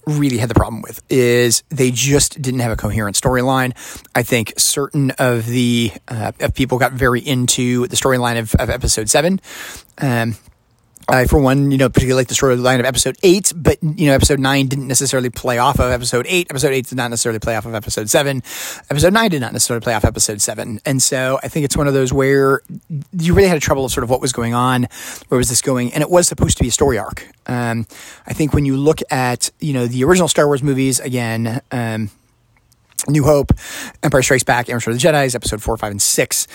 really 0.06 0.38
had 0.38 0.48
the 0.48 0.54
problem 0.54 0.80
with, 0.80 1.02
is 1.10 1.62
they 1.68 1.90
just 1.90 2.40
didn't 2.40 2.60
have 2.60 2.72
a 2.72 2.76
coherent 2.76 3.20
storyline. 3.20 3.76
I 4.14 4.22
think 4.22 4.54
certain 4.56 5.10
of 5.18 5.44
the 5.44 5.92
uh, 6.08 6.32
of 6.40 6.54
people 6.54 6.78
got 6.78 6.92
very 6.92 7.20
into 7.20 7.86
the 7.88 7.96
storyline 7.96 8.38
of, 8.38 8.54
of 8.54 8.70
episode 8.70 9.10
seven. 9.10 9.42
Um, 9.98 10.36
I, 11.10 11.26
for 11.26 11.40
one, 11.40 11.70
you 11.70 11.78
know, 11.78 11.88
particularly 11.88 12.20
like 12.20 12.28
the 12.28 12.34
storyline 12.34 12.78
of 12.78 12.86
episode 12.86 13.16
eight, 13.22 13.52
but, 13.56 13.82
you 13.82 14.06
know, 14.06 14.14
episode 14.14 14.38
nine 14.38 14.68
didn't 14.68 14.86
necessarily 14.86 15.28
play 15.28 15.58
off 15.58 15.80
of 15.80 15.90
episode 15.90 16.24
eight. 16.28 16.46
Episode 16.50 16.72
eight 16.72 16.86
did 16.86 16.96
not 16.96 17.10
necessarily 17.10 17.40
play 17.40 17.56
off 17.56 17.66
of 17.66 17.74
episode 17.74 18.08
seven. 18.08 18.42
Episode 18.88 19.12
nine 19.12 19.30
did 19.30 19.40
not 19.40 19.52
necessarily 19.52 19.82
play 19.82 19.94
off 19.94 20.04
episode 20.04 20.40
seven. 20.40 20.80
And 20.86 21.02
so 21.02 21.40
I 21.42 21.48
think 21.48 21.64
it's 21.64 21.76
one 21.76 21.88
of 21.88 21.94
those 21.94 22.12
where 22.12 22.60
you 23.12 23.34
really 23.34 23.48
had 23.48 23.56
a 23.56 23.60
trouble 23.60 23.84
of 23.84 23.90
sort 23.90 24.04
of 24.04 24.10
what 24.10 24.20
was 24.20 24.32
going 24.32 24.54
on, 24.54 24.86
where 25.28 25.38
was 25.38 25.48
this 25.48 25.60
going? 25.60 25.92
And 25.92 26.02
it 26.02 26.10
was 26.10 26.28
supposed 26.28 26.56
to 26.58 26.62
be 26.62 26.68
a 26.68 26.72
story 26.72 26.98
arc. 26.98 27.26
Um, 27.46 27.86
I 28.26 28.32
think 28.32 28.54
when 28.54 28.64
you 28.64 28.76
look 28.76 29.00
at, 29.10 29.50
you 29.58 29.72
know, 29.72 29.86
the 29.86 30.04
original 30.04 30.28
Star 30.28 30.46
Wars 30.46 30.62
movies, 30.62 31.00
again, 31.00 31.60
um, 31.72 32.10
New 33.08 33.24
Hope, 33.24 33.52
Empire 34.02 34.22
Strikes 34.22 34.44
Back, 34.44 34.68
Return 34.68 34.92
of 34.92 35.00
the 35.00 35.08
Jedi, 35.08 35.34
episode 35.34 35.62
four, 35.62 35.76
five, 35.76 35.90
and 35.90 36.02
six. 36.02 36.46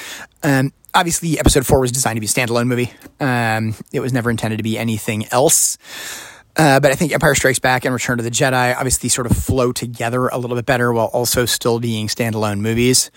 Um, 0.44 0.72
obviously, 0.96 1.38
episode 1.38 1.66
four 1.66 1.80
was 1.80 1.92
designed 1.92 2.16
to 2.16 2.22
be 2.22 2.26
a 2.26 2.30
standalone 2.30 2.68
movie. 2.68 2.92
Um, 3.20 3.76
it 3.94 4.00
was 4.00 4.14
never 4.14 4.32
intended 4.32 4.58
to 4.58 4.64
be 4.64 4.78
anything 4.78 5.28
else. 5.32 5.78
Uh, 6.58 6.80
but 6.80 6.90
I 6.90 6.96
think 6.96 7.12
Empire 7.12 7.36
Strikes 7.36 7.60
Back 7.60 7.84
and 7.84 7.94
Return 7.94 8.18
of 8.18 8.24
the 8.24 8.32
Jedi 8.32 8.74
obviously 8.76 9.10
sort 9.10 9.30
of 9.30 9.36
flow 9.36 9.74
together 9.74 10.28
a 10.28 10.38
little 10.38 10.56
bit 10.56 10.66
better 10.66 10.94
while 10.94 11.08
also 11.08 11.46
still 11.46 11.80
being 11.80 12.08
standalone 12.08 12.62
movies. 12.62 13.12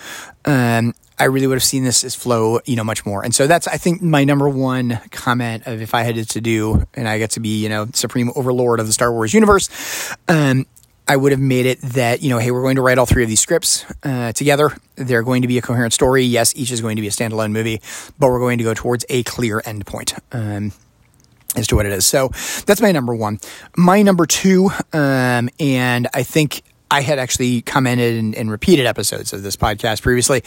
Um, 0.45 0.93
I 1.21 1.25
really 1.25 1.47
would 1.47 1.55
have 1.55 1.65
seen 1.65 1.85
this 1.85 2.05
as 2.05 2.15
flow, 2.15 2.61
you 2.65 2.75
know, 2.77 2.85
much 2.85 3.07
more. 3.07 3.25
And 3.25 3.35
so 3.35 3.47
that's, 3.47 3.69
I 3.69 3.77
think, 3.77 4.03
my 4.03 4.25
number 4.25 4.49
one 4.49 5.01
comment 5.11 5.67
of 5.67 5.83
if 5.83 5.95
I 5.95 6.03
had 6.03 6.17
it 6.17 6.31
to 6.31 6.41
do, 6.41 6.85
and 6.95 7.09
I 7.09 7.19
get 7.19 7.31
to 7.33 7.41
be, 7.41 7.63
you 7.63 7.69
know, 7.69 7.89
supreme 7.93 8.31
overlord 8.35 8.81
of 8.81 8.87
the 8.87 8.93
Star 8.93 9.13
Wars 9.13 9.35
universe, 9.35 9.69
um, 10.29 10.67
I 11.09 11.17
would 11.17 11.33
have 11.33 11.41
made 11.41 11.65
it 11.67 11.81
that, 11.81 12.23
you 12.23 12.29
know, 12.29 12.39
hey, 12.39 12.51
we're 12.51 12.63
going 12.63 12.77
to 12.77 12.83
write 12.83 12.99
all 12.99 13.07
three 13.07 13.23
of 13.23 13.29
these 13.29 13.41
scripts 13.41 13.87
uh, 14.03 14.33
together. 14.33 14.77
They're 14.97 15.23
going 15.23 15.43
to 15.43 15.49
be 15.49 15.57
a 15.57 15.63
coherent 15.63 15.95
story. 15.95 16.23
Yes, 16.23 16.55
each 16.55 16.71
is 16.71 16.83
going 16.83 16.97
to 16.97 17.03
be 17.03 17.09
a 17.09 17.11
standalone 17.11 17.53
movie, 17.53 17.81
but 18.19 18.29
we're 18.29 18.41
going 18.41 18.59
to 18.59 18.65
go 18.65 18.75
towards 18.75 19.07
a 19.09 19.23
clear 19.23 19.61
endpoint. 19.61 20.19
Um, 20.33 20.73
as 21.57 21.67
to 21.69 21.77
what 21.77 21.87
it 21.87 21.93
is. 21.93 22.07
So 22.07 22.29
that's 22.67 22.81
my 22.81 22.93
number 22.93 23.15
one. 23.15 23.41
My 23.77 24.03
number 24.03 24.27
two, 24.27 24.71
um, 24.93 25.49
and 25.59 26.07
I 26.13 26.23
think 26.23 26.63
I 26.91 27.03
had 27.03 27.19
actually 27.19 27.63
commented 27.63 28.35
in, 28.35 28.51
repeated 28.51 28.87
episodes 28.87 29.33
of 29.33 29.43
this 29.43 29.57
podcast 29.57 30.03
previously. 30.03 30.43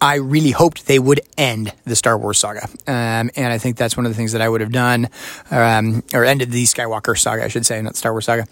I 0.00 0.16
really 0.16 0.50
hoped 0.50 0.86
they 0.86 0.98
would 0.98 1.20
end 1.38 1.72
the 1.84 1.94
Star 1.94 2.18
Wars 2.18 2.38
saga. 2.38 2.68
Um, 2.86 3.30
and 3.36 3.52
I 3.52 3.58
think 3.58 3.76
that's 3.76 3.96
one 3.96 4.04
of 4.04 4.10
the 4.10 4.16
things 4.16 4.32
that 4.32 4.42
I 4.42 4.48
would 4.48 4.60
have 4.60 4.72
done, 4.72 5.08
um, 5.50 6.02
or 6.12 6.24
ended 6.24 6.50
the 6.50 6.64
Skywalker 6.64 7.16
saga, 7.16 7.44
I 7.44 7.48
should 7.48 7.64
say, 7.64 7.80
not 7.80 7.96
Star 7.96 8.12
Wars 8.12 8.24
saga. 8.24 8.46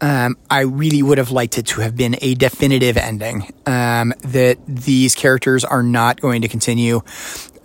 Um, 0.00 0.36
I 0.48 0.60
really 0.60 1.02
would 1.02 1.18
have 1.18 1.30
liked 1.30 1.58
it 1.58 1.66
to 1.66 1.80
have 1.80 1.96
been 1.96 2.16
a 2.22 2.34
definitive 2.34 2.96
ending, 2.96 3.52
um, 3.66 4.14
that 4.22 4.58
these 4.66 5.14
characters 5.14 5.64
are 5.64 5.82
not 5.82 6.20
going 6.20 6.42
to 6.42 6.48
continue 6.48 7.02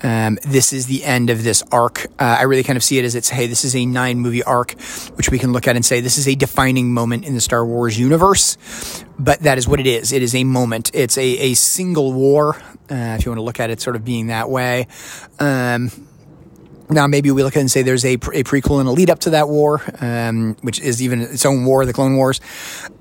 um, 0.02 0.38
this 0.44 0.74
is 0.74 0.88
the 0.88 1.04
end 1.04 1.30
of 1.30 1.44
this 1.44 1.64
arc. 1.72 2.06
Uh, 2.20 2.38
I 2.40 2.44
really 2.44 2.64
kind 2.64 2.78
of 2.78 2.84
see 2.84 2.98
it 2.98 3.06
as 3.06 3.16
it's, 3.16 3.30
hey, 3.30 3.48
this 3.48 3.66
is 3.66 3.76
a 3.76 3.86
nine 3.86 4.20
movie 4.20 4.44
arc, 4.44 4.80
which 5.16 5.30
we 5.30 5.40
can 5.40 5.52
look 5.52 5.68
at 5.68 5.76
and 5.76 5.86
say 5.86 6.02
this 6.02 6.18
is 6.18 6.28
a 6.28 6.36
defining 6.36 6.94
moment 6.94 7.26
in 7.26 7.34
the 7.34 7.42
Star 7.42 7.66
Wars 7.66 8.00
universe. 8.00 8.58
But 9.18 9.42
that 9.42 9.58
is 9.58 9.68
what 9.68 9.80
it 9.80 9.88
is. 9.88 10.14
It 10.14 10.22
is 10.22 10.34
a 10.36 10.44
moment. 10.44 10.92
It's 10.94 11.18
a, 11.18 11.22
a 11.22 11.54
single 11.54 12.14
war, 12.14 12.56
uh, 12.90 13.18
if 13.18 13.26
you 13.26 13.32
want 13.32 13.40
to 13.40 13.44
look 13.44 13.60
at 13.60 13.70
it 13.70 13.82
sort 13.82 13.96
of 13.96 14.06
being 14.06 14.28
that 14.28 14.50
way. 14.50 14.88
Um, 15.40 15.92
Now, 16.92 17.06
maybe 17.06 17.30
we 17.30 17.44
look 17.44 17.56
at 17.56 17.60
it 17.60 17.62
and 17.62 17.72
say 17.72 17.84
there's 17.84 18.04
a, 18.04 18.14
a 18.14 18.44
prequel 18.44 18.80
and 18.80 18.90
a 18.90 18.92
lead 18.92 19.12
up 19.12 19.20
to 19.20 19.30
that 19.32 19.48
war, 19.48 19.84
um, 20.02 20.56
which 20.62 20.80
is 20.80 21.04
even 21.04 21.22
its 21.22 21.46
own 21.46 21.64
war, 21.64 21.86
the 21.86 21.94
Clone 21.94 22.16
Wars. 22.16 22.42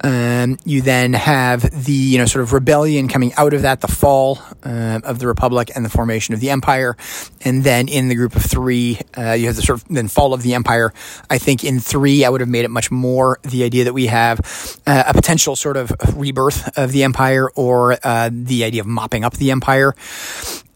Um, 0.03 0.59
you 0.67 0.83
then 0.83 1.15
have 1.15 1.63
the 1.85 1.93
you 1.93 2.19
know 2.19 2.27
sort 2.27 2.43
of 2.43 2.53
rebellion 2.53 3.09
coming 3.09 3.33
out 3.37 3.55
of 3.55 3.63
that, 3.63 3.81
the 3.81 3.89
fall 3.89 4.41
uh, 4.63 5.01
of 5.05 5.21
the 5.21 5.27
Republic 5.27 5.71
and 5.75 5.87
the 5.87 5.89
formation 5.89 6.35
of 6.35 6.41
the 6.41 6.51
Empire, 6.51 6.97
and 7.41 7.65
then 7.65 7.89
in 7.89 8.09
the 8.09 8.15
group 8.15 8.37
of 8.37 8.43
three, 8.43 8.99
uh, 9.17 9.33
you 9.33 9.47
have 9.47 9.57
the 9.57 9.63
sort 9.63 9.81
of 9.81 9.89
then 9.89 10.09
fall 10.09 10.35
of 10.35 10.43
the 10.43 10.53
Empire. 10.53 10.93
I 11.31 11.39
think 11.39 11.65
in 11.65 11.81
three, 11.81 12.27
I 12.27 12.29
would 12.29 12.43
have 12.43 12.51
made 12.51 12.67
it 12.67 12.71
much 12.71 12.91
more 12.91 13.39
the 13.43 13.65
idea 13.65 13.85
that 13.85 13.95
we 13.95 14.07
have 14.07 14.41
uh, 14.87 15.05
a 15.07 15.15
potential 15.15 15.57
sort 15.57 15.79
of 15.79 15.93
rebirth 16.15 16.77
of 16.77 16.93
the 16.93 17.05
Empire 17.05 17.51
or 17.55 17.97
uh, 18.05 18.29
the 18.31 18.65
idea 18.65 18.83
of 18.83 18.87
mopping 18.87 19.25
up 19.25 19.35
the 19.35 19.51
Empire. 19.51 19.95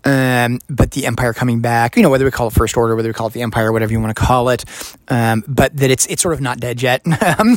Um, 0.04 0.58
but 0.68 0.90
the 0.92 1.06
Empire 1.06 1.32
coming 1.32 1.60
back, 1.60 1.96
you 1.96 2.02
know, 2.02 2.10
whether 2.10 2.24
we 2.24 2.30
call 2.30 2.48
it 2.48 2.52
First 2.52 2.76
Order, 2.76 2.96
whether 2.96 3.08
we 3.08 3.12
call 3.12 3.28
it 3.28 3.32
the 3.32 3.42
Empire, 3.42 3.72
whatever 3.72 3.92
you 3.92 4.00
want 4.00 4.14
to 4.14 4.20
call 4.20 4.48
it, 4.48 4.64
um, 5.08 5.44
but 5.46 5.76
that 5.76 5.90
it's 5.90 6.06
it's 6.06 6.22
sort 6.22 6.34
of 6.34 6.40
not 6.40 6.60
dead 6.60 6.82
yet. 6.82 7.02
Um, 7.22 7.56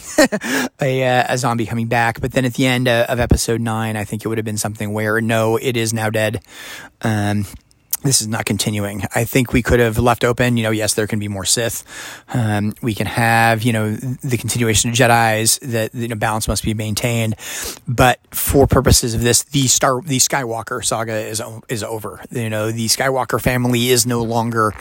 a, 0.80 1.04
uh, 1.04 1.26
a, 1.30 1.38
zombie 1.38 1.66
coming 1.66 1.88
back, 1.88 2.22
but 2.22 2.32
then 2.32 2.46
at 2.46 2.54
the 2.54 2.66
end 2.66 2.88
uh, 2.88 3.08
of 3.10 3.20
episode 3.20 3.60
nine, 3.62 3.98
I 3.98 4.04
think 4.04 4.24
it 4.24 4.28
would 4.28 4.38
have 4.38 4.46
been 4.46 4.58
something 4.58 4.94
where 4.94 5.20
no, 5.22 5.58
it 5.58 5.76
is 5.76 5.92
now 5.92 6.10
dead. 6.10 6.42
Um, 7.02 7.46
this 8.06 8.22
is 8.22 8.28
not 8.28 8.46
continuing. 8.46 9.04
I 9.16 9.26
think 9.26 9.52
we 9.52 9.62
could 9.62 9.80
have 9.80 9.98
left 9.98 10.24
open, 10.24 10.58
you 10.58 10.64
know, 10.64 10.72
yes, 10.72 10.94
there 10.94 11.08
can 11.08 11.20
be 11.20 11.28
more 11.28 11.44
Sith. 11.44 11.84
Um, 12.34 12.74
we 12.82 12.94
can 12.94 13.08
have, 13.08 13.64
you 13.64 13.74
know, 13.74 13.96
the 13.96 14.38
continuation 14.38 14.92
of 14.92 14.96
Jedi's 14.96 15.58
that, 15.60 15.94
you 15.94 16.08
know, 16.08 16.16
balance 16.16 16.48
must 16.48 16.64
be 16.64 16.74
maintained. 16.74 17.36
But 17.88 18.20
for 18.32 18.68
purposes 18.68 19.14
of 19.14 19.22
this, 19.22 19.44
the 19.44 19.68
Star, 19.68 20.02
the 20.02 20.18
Skywalker 20.18 20.84
saga 20.86 21.16
is, 21.16 21.42
is 21.68 21.84
over. 21.84 22.24
You 22.32 22.50
know, 22.50 22.72
the 22.72 22.86
Skywalker 22.88 23.42
family 23.42 23.90
is 23.90 24.06
no 24.06 24.22
longer, 24.22 24.74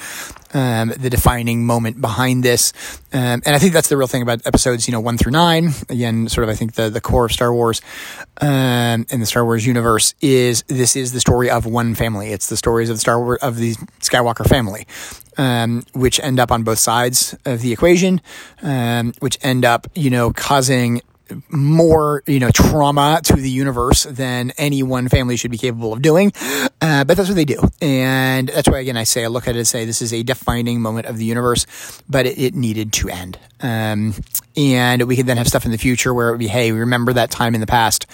um, 0.52 0.92
the 0.96 1.10
defining 1.10 1.66
moment 1.66 2.00
behind 2.00 2.44
this. 2.44 2.72
Um, 3.12 3.42
and 3.44 3.56
I 3.56 3.58
think 3.58 3.72
that's 3.72 3.88
the 3.88 3.96
real 3.96 4.06
thing 4.06 4.22
about 4.22 4.46
episodes, 4.46 4.86
you 4.86 4.92
know, 4.92 5.00
one 5.00 5.18
through 5.18 5.32
nine. 5.32 5.70
Again, 5.88 6.28
sort 6.28 6.44
of, 6.44 6.50
I 6.50 6.54
think 6.54 6.74
the, 6.74 6.90
the 6.90 7.00
core 7.00 7.26
of 7.26 7.32
Star 7.32 7.52
Wars, 7.52 7.80
um, 8.40 9.06
and 9.10 9.20
the 9.20 9.26
Star 9.26 9.44
Wars 9.44 9.66
universe 9.66 10.14
is 10.20 10.62
this 10.68 10.96
is 10.96 11.12
the 11.12 11.20
story 11.20 11.50
of 11.50 11.66
one 11.66 11.94
family. 11.94 12.32
It's 12.32 12.48
the 12.48 12.56
stories 12.56 12.88
of 12.90 12.96
the 12.96 13.00
Star 13.00 13.13
Wars, 13.20 13.38
of 13.42 13.56
the 13.56 13.74
Skywalker 14.00 14.46
family. 14.48 14.86
Um, 15.36 15.82
which 15.94 16.20
end 16.20 16.38
up 16.38 16.52
on 16.52 16.62
both 16.62 16.78
sides 16.78 17.36
of 17.44 17.60
the 17.60 17.72
equation, 17.72 18.20
um, 18.62 19.14
which 19.18 19.36
end 19.42 19.64
up, 19.64 19.88
you 19.96 20.08
know, 20.08 20.32
causing 20.32 21.02
more, 21.48 22.22
you 22.26 22.38
know, 22.38 22.50
trauma 22.50 23.20
to 23.24 23.34
the 23.34 23.50
universe 23.50 24.04
than 24.04 24.52
any 24.58 24.82
one 24.82 25.08
family 25.08 25.36
should 25.36 25.50
be 25.50 25.58
capable 25.58 25.92
of 25.92 26.02
doing. 26.02 26.32
Uh, 26.80 27.04
but 27.04 27.16
that's 27.16 27.28
what 27.28 27.34
they 27.34 27.44
do. 27.44 27.60
And 27.80 28.48
that's 28.48 28.68
why, 28.68 28.78
again, 28.78 28.96
I 28.96 29.04
say, 29.04 29.24
I 29.24 29.28
look 29.28 29.48
at 29.48 29.56
it 29.56 29.58
and 29.58 29.66
say, 29.66 29.84
this 29.84 30.02
is 30.02 30.12
a 30.12 30.22
defining 30.22 30.80
moment 30.80 31.06
of 31.06 31.16
the 31.16 31.24
universe, 31.24 31.66
but 32.08 32.26
it, 32.26 32.38
it 32.38 32.54
needed 32.54 32.92
to 32.94 33.08
end. 33.08 33.38
Um, 33.60 34.14
and 34.56 35.02
we 35.04 35.16
could 35.16 35.26
then 35.26 35.38
have 35.38 35.48
stuff 35.48 35.64
in 35.64 35.70
the 35.70 35.78
future 35.78 36.12
where 36.12 36.28
it 36.28 36.32
would 36.32 36.38
be, 36.38 36.48
hey, 36.48 36.72
remember 36.72 37.12
that 37.14 37.30
time 37.30 37.54
in 37.54 37.60
the 37.60 37.66
past, 37.66 38.06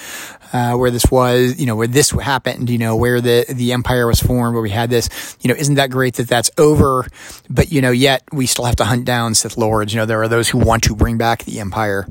uh, 0.53 0.75
where 0.75 0.91
this 0.91 1.11
was, 1.11 1.59
you 1.59 1.67
know, 1.67 1.77
where 1.77 1.87
this 1.87 2.11
happened, 2.11 2.71
you 2.71 2.79
know, 2.79 2.97
where 2.97 3.21
the, 3.21 3.45
the 3.49 3.73
empire 3.73 4.07
was 4.07 4.21
formed, 4.21 4.55
where 4.55 4.63
we 4.63 4.71
had 4.71 4.91
this, 4.91 5.37
you 5.41 5.49
know, 5.49 5.55
isn't 5.55 5.77
that 5.77 5.91
great 5.91 6.15
that 6.15 6.29
that's 6.29 6.51
over? 6.59 7.07
But, 7.49 7.71
you 7.73 7.81
know, 7.81 7.91
yet 7.91 8.23
we 8.33 8.47
still 8.47 8.65
have 8.65 8.77
to 8.77 8.85
hunt 8.85 9.05
down 9.05 9.35
Sith 9.35 9.57
Lords. 9.57 9.93
You 9.93 10.01
know, 10.01 10.07
there 10.07 10.23
are 10.23 10.29
those 10.29 10.49
who 10.49 10.59
want 10.59 10.85
to 10.85 10.97
bring 10.97 11.19
back 11.19 11.45
the 11.45 11.61
empire. 11.61 12.07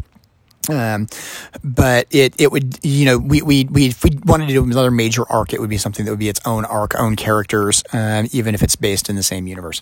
Um, 0.70 1.08
but 1.64 2.08
it, 2.12 2.40
it 2.40 2.52
would, 2.52 2.80
you 2.84 3.06
know, 3.06 3.18
we, 3.18 3.42
we, 3.42 3.66
we, 3.66 3.88
if 3.88 4.04
we 4.04 4.20
wanted 4.24 4.48
to 4.48 4.54
do 4.54 4.64
another 4.64 4.92
major 4.92 5.24
arc, 5.30 5.52
it 5.52 5.60
would 5.60 5.70
be 5.70 5.80
something 5.80 6.06
that 6.06 6.12
would 6.12 6.20
be 6.20 6.30
its 6.30 6.42
own 6.46 6.64
arc, 6.66 6.94
own 6.96 7.16
characters, 7.16 7.84
um, 7.92 8.28
even 8.32 8.54
if 8.54 8.62
it's 8.62 8.76
based 8.76 9.10
in 9.10 9.16
the 9.16 9.24
same 9.24 9.48
universe. 9.48 9.82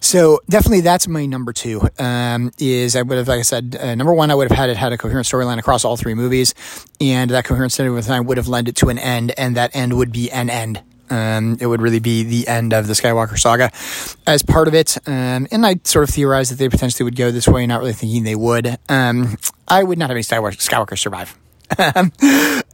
So 0.00 0.40
definitely 0.48 0.82
that's 0.82 1.08
my 1.08 1.26
number 1.26 1.52
two. 1.52 1.88
Um, 1.98 2.52
is 2.58 2.96
I 2.96 3.02
would 3.02 3.18
have, 3.18 3.28
like 3.28 3.40
I 3.40 3.42
said, 3.42 3.76
uh, 3.80 3.94
number 3.94 4.14
one, 4.14 4.30
I 4.30 4.34
would 4.34 4.48
have 4.50 4.58
had 4.58 4.70
it 4.70 4.76
had 4.76 4.92
a 4.92 4.98
coherent 4.98 5.26
storyline 5.26 5.58
across 5.58 5.84
all 5.84 5.96
three 5.96 6.14
movies, 6.14 6.54
and 7.00 7.30
that 7.30 7.44
coherent 7.44 7.72
storyline 7.72 8.26
would 8.26 8.36
have 8.36 8.48
led 8.48 8.68
it 8.68 8.76
to 8.76 8.88
an 8.88 8.98
end, 8.98 9.32
and 9.38 9.56
that 9.56 9.74
end 9.74 9.96
would 9.96 10.12
be 10.12 10.30
an 10.30 10.50
end. 10.50 10.82
Um, 11.08 11.56
it 11.60 11.66
would 11.66 11.80
really 11.80 12.00
be 12.00 12.24
the 12.24 12.48
end 12.48 12.72
of 12.72 12.88
the 12.88 12.92
Skywalker 12.92 13.38
saga 13.38 13.70
as 14.26 14.42
part 14.42 14.66
of 14.66 14.74
it. 14.74 14.98
Um, 15.06 15.46
and 15.52 15.64
I 15.64 15.76
sort 15.84 16.08
of 16.08 16.14
theorized 16.14 16.50
that 16.50 16.56
they 16.56 16.68
potentially 16.68 17.04
would 17.04 17.16
go 17.16 17.30
this 17.30 17.46
way, 17.46 17.66
not 17.66 17.80
really 17.80 17.92
thinking 17.92 18.24
they 18.24 18.34
would. 18.34 18.76
Um, 18.88 19.36
I 19.68 19.84
would 19.84 19.98
not 19.98 20.10
have 20.10 20.16
any 20.16 20.22
Skywalker, 20.22 20.56
Skywalker 20.56 20.98
survive. 20.98 21.36
Uh, 21.78 22.10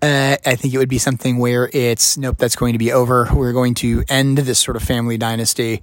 I 0.02 0.56
think 0.56 0.74
it 0.74 0.78
would 0.78 0.88
be 0.88 0.98
something 0.98 1.38
where 1.38 1.70
it's 1.72 2.16
nope, 2.16 2.36
that's 2.38 2.56
going 2.56 2.72
to 2.72 2.78
be 2.78 2.92
over. 2.92 3.28
We're 3.32 3.52
going 3.52 3.74
to 3.76 4.04
end 4.08 4.38
this 4.38 4.58
sort 4.58 4.76
of 4.76 4.82
family 4.82 5.16
dynasty, 5.16 5.82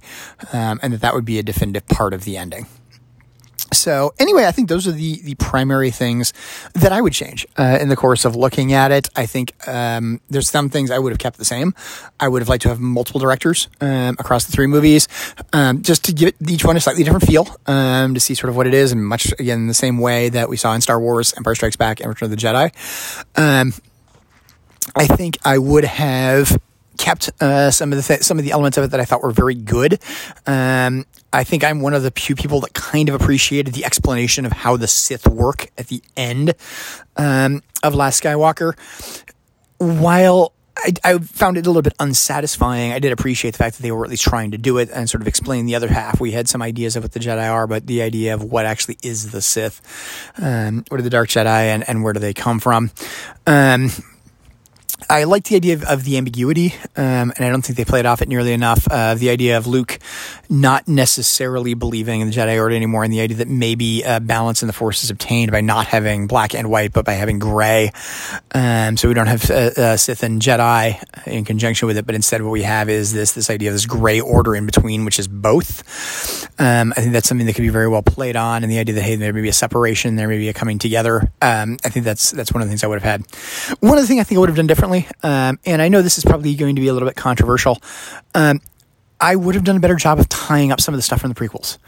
um, 0.52 0.80
and 0.82 0.92
that 0.92 1.00
that 1.00 1.14
would 1.14 1.24
be 1.24 1.38
a 1.38 1.42
definitive 1.42 1.86
part 1.88 2.14
of 2.14 2.24
the 2.24 2.36
ending. 2.36 2.66
So 3.72 4.14
anyway, 4.18 4.46
I 4.46 4.52
think 4.52 4.68
those 4.68 4.86
are 4.88 4.92
the 4.92 5.20
the 5.22 5.34
primary 5.36 5.90
things 5.90 6.32
that 6.74 6.92
I 6.92 7.00
would 7.00 7.12
change 7.12 7.46
uh, 7.56 7.78
in 7.80 7.88
the 7.88 7.96
course 7.96 8.24
of 8.24 8.34
looking 8.34 8.72
at 8.72 8.90
it. 8.90 9.08
I 9.16 9.26
think 9.26 9.52
um, 9.68 10.20
there's 10.28 10.50
some 10.50 10.68
things 10.70 10.90
I 10.90 10.98
would 10.98 11.12
have 11.12 11.18
kept 11.18 11.38
the 11.38 11.44
same. 11.44 11.74
I 12.18 12.28
would 12.28 12.42
have 12.42 12.48
liked 12.48 12.62
to 12.62 12.68
have 12.68 12.80
multiple 12.80 13.20
directors 13.20 13.68
um, 13.80 14.16
across 14.18 14.44
the 14.44 14.52
three 14.52 14.66
movies, 14.66 15.08
um, 15.52 15.82
just 15.82 16.04
to 16.04 16.12
give 16.12 16.34
each 16.48 16.64
one 16.64 16.76
a 16.76 16.80
slightly 16.80 17.04
different 17.04 17.26
feel, 17.26 17.46
um, 17.66 18.14
to 18.14 18.20
see 18.20 18.34
sort 18.34 18.50
of 18.50 18.56
what 18.56 18.66
it 18.66 18.74
is, 18.74 18.92
and 18.92 19.04
much 19.04 19.32
again 19.38 19.66
the 19.66 19.74
same 19.74 19.98
way 19.98 20.28
that 20.28 20.48
we 20.48 20.56
saw 20.56 20.74
in 20.74 20.80
Star 20.80 21.00
Wars, 21.00 21.32
Empire 21.36 21.54
Strikes 21.54 21.76
Back, 21.76 22.00
and 22.00 22.08
Return 22.08 22.26
of 22.26 22.30
the 22.30 22.36
Jedi. 22.36 22.72
Um, 23.36 23.72
I 24.96 25.06
think 25.06 25.38
I 25.44 25.58
would 25.58 25.84
have 25.84 26.58
kept 27.00 27.30
uh, 27.40 27.70
some 27.70 27.92
of 27.92 27.96
the 27.96 28.02
th- 28.02 28.22
some 28.22 28.38
of 28.38 28.44
the 28.44 28.50
elements 28.52 28.76
of 28.76 28.84
it 28.84 28.90
that 28.90 29.00
I 29.00 29.04
thought 29.04 29.22
were 29.22 29.30
very 29.30 29.54
good. 29.54 29.98
Um, 30.46 31.06
I 31.32 31.44
think 31.44 31.64
I'm 31.64 31.80
one 31.80 31.94
of 31.94 32.02
the 32.02 32.10
few 32.10 32.36
people 32.36 32.60
that 32.60 32.74
kind 32.74 33.08
of 33.08 33.14
appreciated 33.14 33.72
the 33.72 33.84
explanation 33.84 34.44
of 34.44 34.52
how 34.52 34.76
the 34.76 34.86
Sith 34.86 35.26
work 35.26 35.70
at 35.78 35.86
the 35.86 36.02
end 36.16 36.54
um, 37.16 37.62
of 37.82 37.94
Last 37.94 38.22
Skywalker. 38.22 38.78
While 39.78 40.52
I, 40.76 40.92
I, 41.04 41.18
found 41.18 41.56
it 41.56 41.66
a 41.66 41.70
little 41.70 41.82
bit 41.82 41.94
unsatisfying. 41.98 42.92
I 42.92 42.98
did 42.98 43.12
appreciate 43.12 43.52
the 43.52 43.58
fact 43.58 43.76
that 43.76 43.82
they 43.82 43.92
were 43.92 44.04
at 44.04 44.10
least 44.10 44.24
trying 44.24 44.52
to 44.52 44.58
do 44.58 44.78
it 44.78 44.88
and 44.92 45.08
sort 45.10 45.20
of 45.20 45.28
explain 45.28 45.66
the 45.66 45.74
other 45.74 45.88
half. 45.88 46.20
We 46.20 46.32
had 46.32 46.48
some 46.48 46.62
ideas 46.62 46.96
of 46.96 47.02
what 47.02 47.12
the 47.12 47.20
Jedi 47.20 47.50
are, 47.50 47.66
but 47.66 47.86
the 47.86 48.02
idea 48.02 48.34
of 48.34 48.42
what 48.42 48.66
actually 48.66 48.98
is 49.02 49.30
the 49.30 49.42
Sith, 49.42 49.80
um, 50.38 50.84
what 50.88 51.00
are 51.00 51.02
the 51.02 51.10
Dark 51.10 51.28
Jedi, 51.28 51.46
and, 51.46 51.86
and 51.88 52.02
where 52.02 52.12
do 52.12 52.20
they 52.20 52.34
come 52.34 52.60
from? 52.60 52.90
Um, 53.46 53.90
I 55.08 55.24
like 55.24 55.44
the 55.44 55.56
idea 55.56 55.74
of, 55.74 55.84
of 55.84 56.04
the 56.04 56.16
ambiguity, 56.16 56.74
um, 56.96 57.32
and 57.36 57.40
I 57.40 57.48
don't 57.48 57.62
think 57.62 57.76
they 57.76 57.84
played 57.84 58.06
off 58.06 58.22
it 58.22 58.28
nearly 58.28 58.52
enough. 58.52 58.86
Uh, 58.90 59.14
the 59.14 59.30
idea 59.30 59.56
of 59.56 59.66
Luke 59.66 59.98
not 60.48 60.88
necessarily 60.88 61.74
believing 61.74 62.20
in 62.20 62.28
the 62.28 62.34
Jedi 62.34 62.60
Order 62.60 62.74
anymore, 62.74 63.04
and 63.04 63.12
the 63.12 63.20
idea 63.20 63.38
that 63.38 63.48
maybe 63.48 64.04
uh, 64.04 64.20
balance 64.20 64.62
in 64.62 64.66
the 64.66 64.72
Force 64.72 65.04
is 65.04 65.10
obtained 65.10 65.52
by 65.52 65.60
not 65.60 65.86
having 65.86 66.26
black 66.26 66.54
and 66.54 66.68
white, 66.68 66.92
but 66.92 67.04
by 67.04 67.12
having 67.12 67.38
gray. 67.38 67.92
Um, 68.52 68.96
so 68.96 69.08
we 69.08 69.14
don't 69.14 69.28
have 69.28 69.50
uh, 69.50 69.70
uh 69.76 69.96
Sith 69.96 70.22
and 70.22 70.42
Jedi 70.42 71.00
in 71.26 71.44
conjunction 71.44 71.86
with 71.86 71.96
it, 71.96 72.04
but 72.04 72.14
instead 72.14 72.42
what 72.42 72.50
we 72.50 72.62
have 72.62 72.88
is 72.88 73.12
this 73.12 73.32
this 73.32 73.48
idea 73.48 73.70
of 73.70 73.74
this 73.74 73.86
gray 73.86 74.20
order 74.20 74.56
in 74.56 74.66
between, 74.66 75.04
which 75.04 75.18
is 75.18 75.28
both. 75.28 75.82
Um, 76.60 76.92
I 76.96 77.00
think 77.00 77.12
that's 77.12 77.28
something 77.28 77.46
that 77.46 77.54
could 77.54 77.62
be 77.62 77.68
very 77.68 77.88
well 77.88 78.02
played 78.02 78.36
on, 78.36 78.64
and 78.64 78.70
the 78.70 78.78
idea 78.78 78.94
that 78.96 79.02
hey, 79.02 79.16
there 79.16 79.32
may 79.32 79.42
be 79.42 79.48
a 79.48 79.52
separation, 79.52 80.16
there 80.16 80.28
may 80.28 80.38
be 80.38 80.48
a 80.48 80.52
coming 80.52 80.78
together. 80.78 81.30
Um, 81.40 81.78
I 81.84 81.88
think 81.88 82.04
that's 82.04 82.32
that's 82.32 82.52
one 82.52 82.62
of 82.62 82.68
the 82.68 82.70
things 82.70 82.84
I 82.84 82.86
would 82.88 83.00
have 83.00 83.22
had. 83.22 83.78
One 83.80 83.96
of 83.96 84.02
the 84.02 84.08
things 84.08 84.20
I 84.20 84.24
think 84.24 84.36
I 84.36 84.40
would 84.40 84.48
have 84.48 84.56
done 84.56 84.66
differently 84.66 84.89
um, 85.22 85.58
and 85.64 85.80
I 85.80 85.88
know 85.88 86.02
this 86.02 86.18
is 86.18 86.24
probably 86.24 86.54
going 86.54 86.76
to 86.76 86.80
be 86.80 86.88
a 86.88 86.92
little 86.92 87.08
bit 87.08 87.16
controversial. 87.16 87.78
Um, 88.34 88.60
I 89.20 89.36
would 89.36 89.54
have 89.54 89.64
done 89.64 89.76
a 89.76 89.80
better 89.80 89.96
job 89.96 90.18
of 90.18 90.28
tying 90.28 90.72
up 90.72 90.80
some 90.80 90.94
of 90.94 90.98
the 90.98 91.02
stuff 91.02 91.20
from 91.20 91.32
the 91.32 91.34
prequels. 91.34 91.78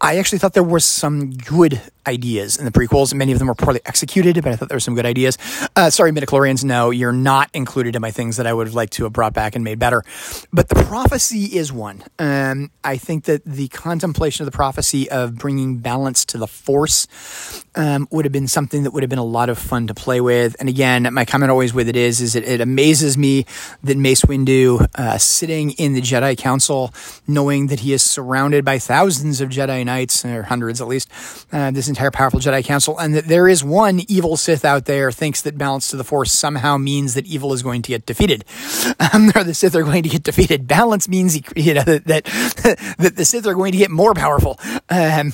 I 0.00 0.18
actually 0.18 0.38
thought 0.38 0.52
there 0.52 0.62
was 0.62 0.84
some 0.84 1.30
good 1.30 1.80
ideas 2.06 2.56
in 2.56 2.64
the 2.64 2.70
prequels. 2.70 3.14
Many 3.14 3.32
of 3.32 3.38
them 3.38 3.48
were 3.48 3.54
poorly 3.54 3.80
executed, 3.86 4.42
but 4.42 4.52
I 4.52 4.56
thought 4.56 4.68
there 4.68 4.76
were 4.76 4.80
some 4.80 4.94
good 4.94 5.06
ideas. 5.06 5.38
Uh, 5.76 5.90
sorry, 5.90 6.12
midichlorians, 6.12 6.64
no, 6.64 6.90
you're 6.90 7.12
not 7.12 7.50
included 7.54 7.96
in 7.96 8.02
my 8.02 8.10
things 8.10 8.36
that 8.36 8.46
I 8.46 8.52
would 8.52 8.66
have 8.66 8.74
liked 8.74 8.94
to 8.94 9.04
have 9.04 9.12
brought 9.12 9.34
back 9.34 9.54
and 9.54 9.64
made 9.64 9.78
better. 9.78 10.02
But 10.52 10.68
the 10.68 10.76
prophecy 10.76 11.56
is 11.56 11.72
one. 11.72 12.04
Um, 12.18 12.70
I 12.82 12.96
think 12.96 13.24
that 13.24 13.44
the 13.44 13.68
contemplation 13.68 14.44
of 14.44 14.50
the 14.50 14.56
prophecy 14.56 15.10
of 15.10 15.36
bringing 15.36 15.78
balance 15.78 16.24
to 16.26 16.38
the 16.38 16.46
force 16.46 17.06
um, 17.74 18.08
would 18.10 18.24
have 18.24 18.32
been 18.32 18.48
something 18.48 18.84
that 18.84 18.92
would 18.92 19.02
have 19.02 19.10
been 19.10 19.18
a 19.18 19.24
lot 19.24 19.48
of 19.48 19.58
fun 19.58 19.86
to 19.86 19.94
play 19.94 20.20
with. 20.20 20.56
And 20.60 20.68
again, 20.68 21.12
my 21.12 21.24
comment 21.24 21.50
always 21.50 21.74
with 21.74 21.88
it 21.88 21.96
is, 21.96 22.20
is 22.20 22.36
it, 22.36 22.44
it 22.44 22.60
amazes 22.60 23.16
me 23.18 23.46
that 23.82 23.96
Mace 23.96 24.22
Windu, 24.22 24.86
uh, 24.94 25.18
sitting 25.18 25.72
in 25.72 25.94
the 25.94 26.00
Jedi 26.00 26.36
Council, 26.36 26.92
knowing 27.26 27.68
that 27.68 27.80
he 27.80 27.92
is 27.92 28.02
surrounded 28.02 28.64
by 28.64 28.78
thousands 28.78 29.40
of 29.40 29.48
Jedi 29.48 29.84
Knights, 29.84 30.24
or 30.24 30.44
hundreds 30.44 30.80
at 30.80 30.88
least, 30.88 31.10
uh, 31.52 31.70
this 31.70 31.88
entire 31.94 32.10
powerful 32.10 32.40
Jedi 32.40 32.64
Council, 32.64 32.98
and 32.98 33.14
that 33.14 33.26
there 33.26 33.48
is 33.48 33.62
one 33.62 34.00
evil 34.08 34.36
Sith 34.36 34.64
out 34.64 34.86
there 34.86 35.12
thinks 35.12 35.42
that 35.42 35.56
balance 35.56 35.88
to 35.88 35.96
the 35.96 36.04
Force 36.04 36.32
somehow 36.32 36.76
means 36.76 37.14
that 37.14 37.26
evil 37.26 37.52
is 37.52 37.62
going 37.62 37.82
to 37.82 37.88
get 37.88 38.06
defeated, 38.06 38.44
um, 39.12 39.30
or 39.34 39.44
the 39.44 39.54
Sith 39.54 39.74
are 39.74 39.84
going 39.84 40.02
to 40.02 40.08
get 40.08 40.22
defeated. 40.22 40.66
Balance 40.66 41.08
means 41.08 41.36
you 41.56 41.74
know 41.74 41.82
that 41.82 42.04
that, 42.98 43.12
the 43.16 43.24
Sith 43.24 43.46
are 43.46 43.54
going 43.54 43.72
to 43.72 43.78
get 43.78 43.90
more 43.90 44.14
powerful. 44.14 44.58
Um, 44.88 45.32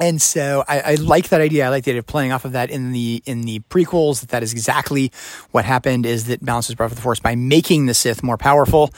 and 0.00 0.20
so 0.20 0.64
I, 0.66 0.80
I, 0.80 0.94
like 0.96 1.28
that 1.28 1.40
idea. 1.40 1.66
I 1.66 1.68
like 1.68 1.84
the 1.84 1.92
idea 1.92 2.00
of 2.00 2.06
playing 2.06 2.32
off 2.32 2.44
of 2.44 2.52
that 2.52 2.68
in 2.70 2.90
the 2.90 3.22
in 3.26 3.42
the 3.42 3.60
prequels. 3.70 4.20
That 4.20 4.30
that 4.30 4.42
is 4.42 4.52
exactly 4.52 5.12
what 5.52 5.64
happened. 5.64 6.04
Is 6.04 6.24
that 6.26 6.44
balance 6.44 6.68
is 6.68 6.74
brought 6.74 6.88
for 6.88 6.96
the 6.96 7.00
Force 7.00 7.20
by 7.20 7.36
making 7.36 7.86
the 7.86 7.94
Sith 7.94 8.22
more 8.22 8.36
powerful. 8.36 8.90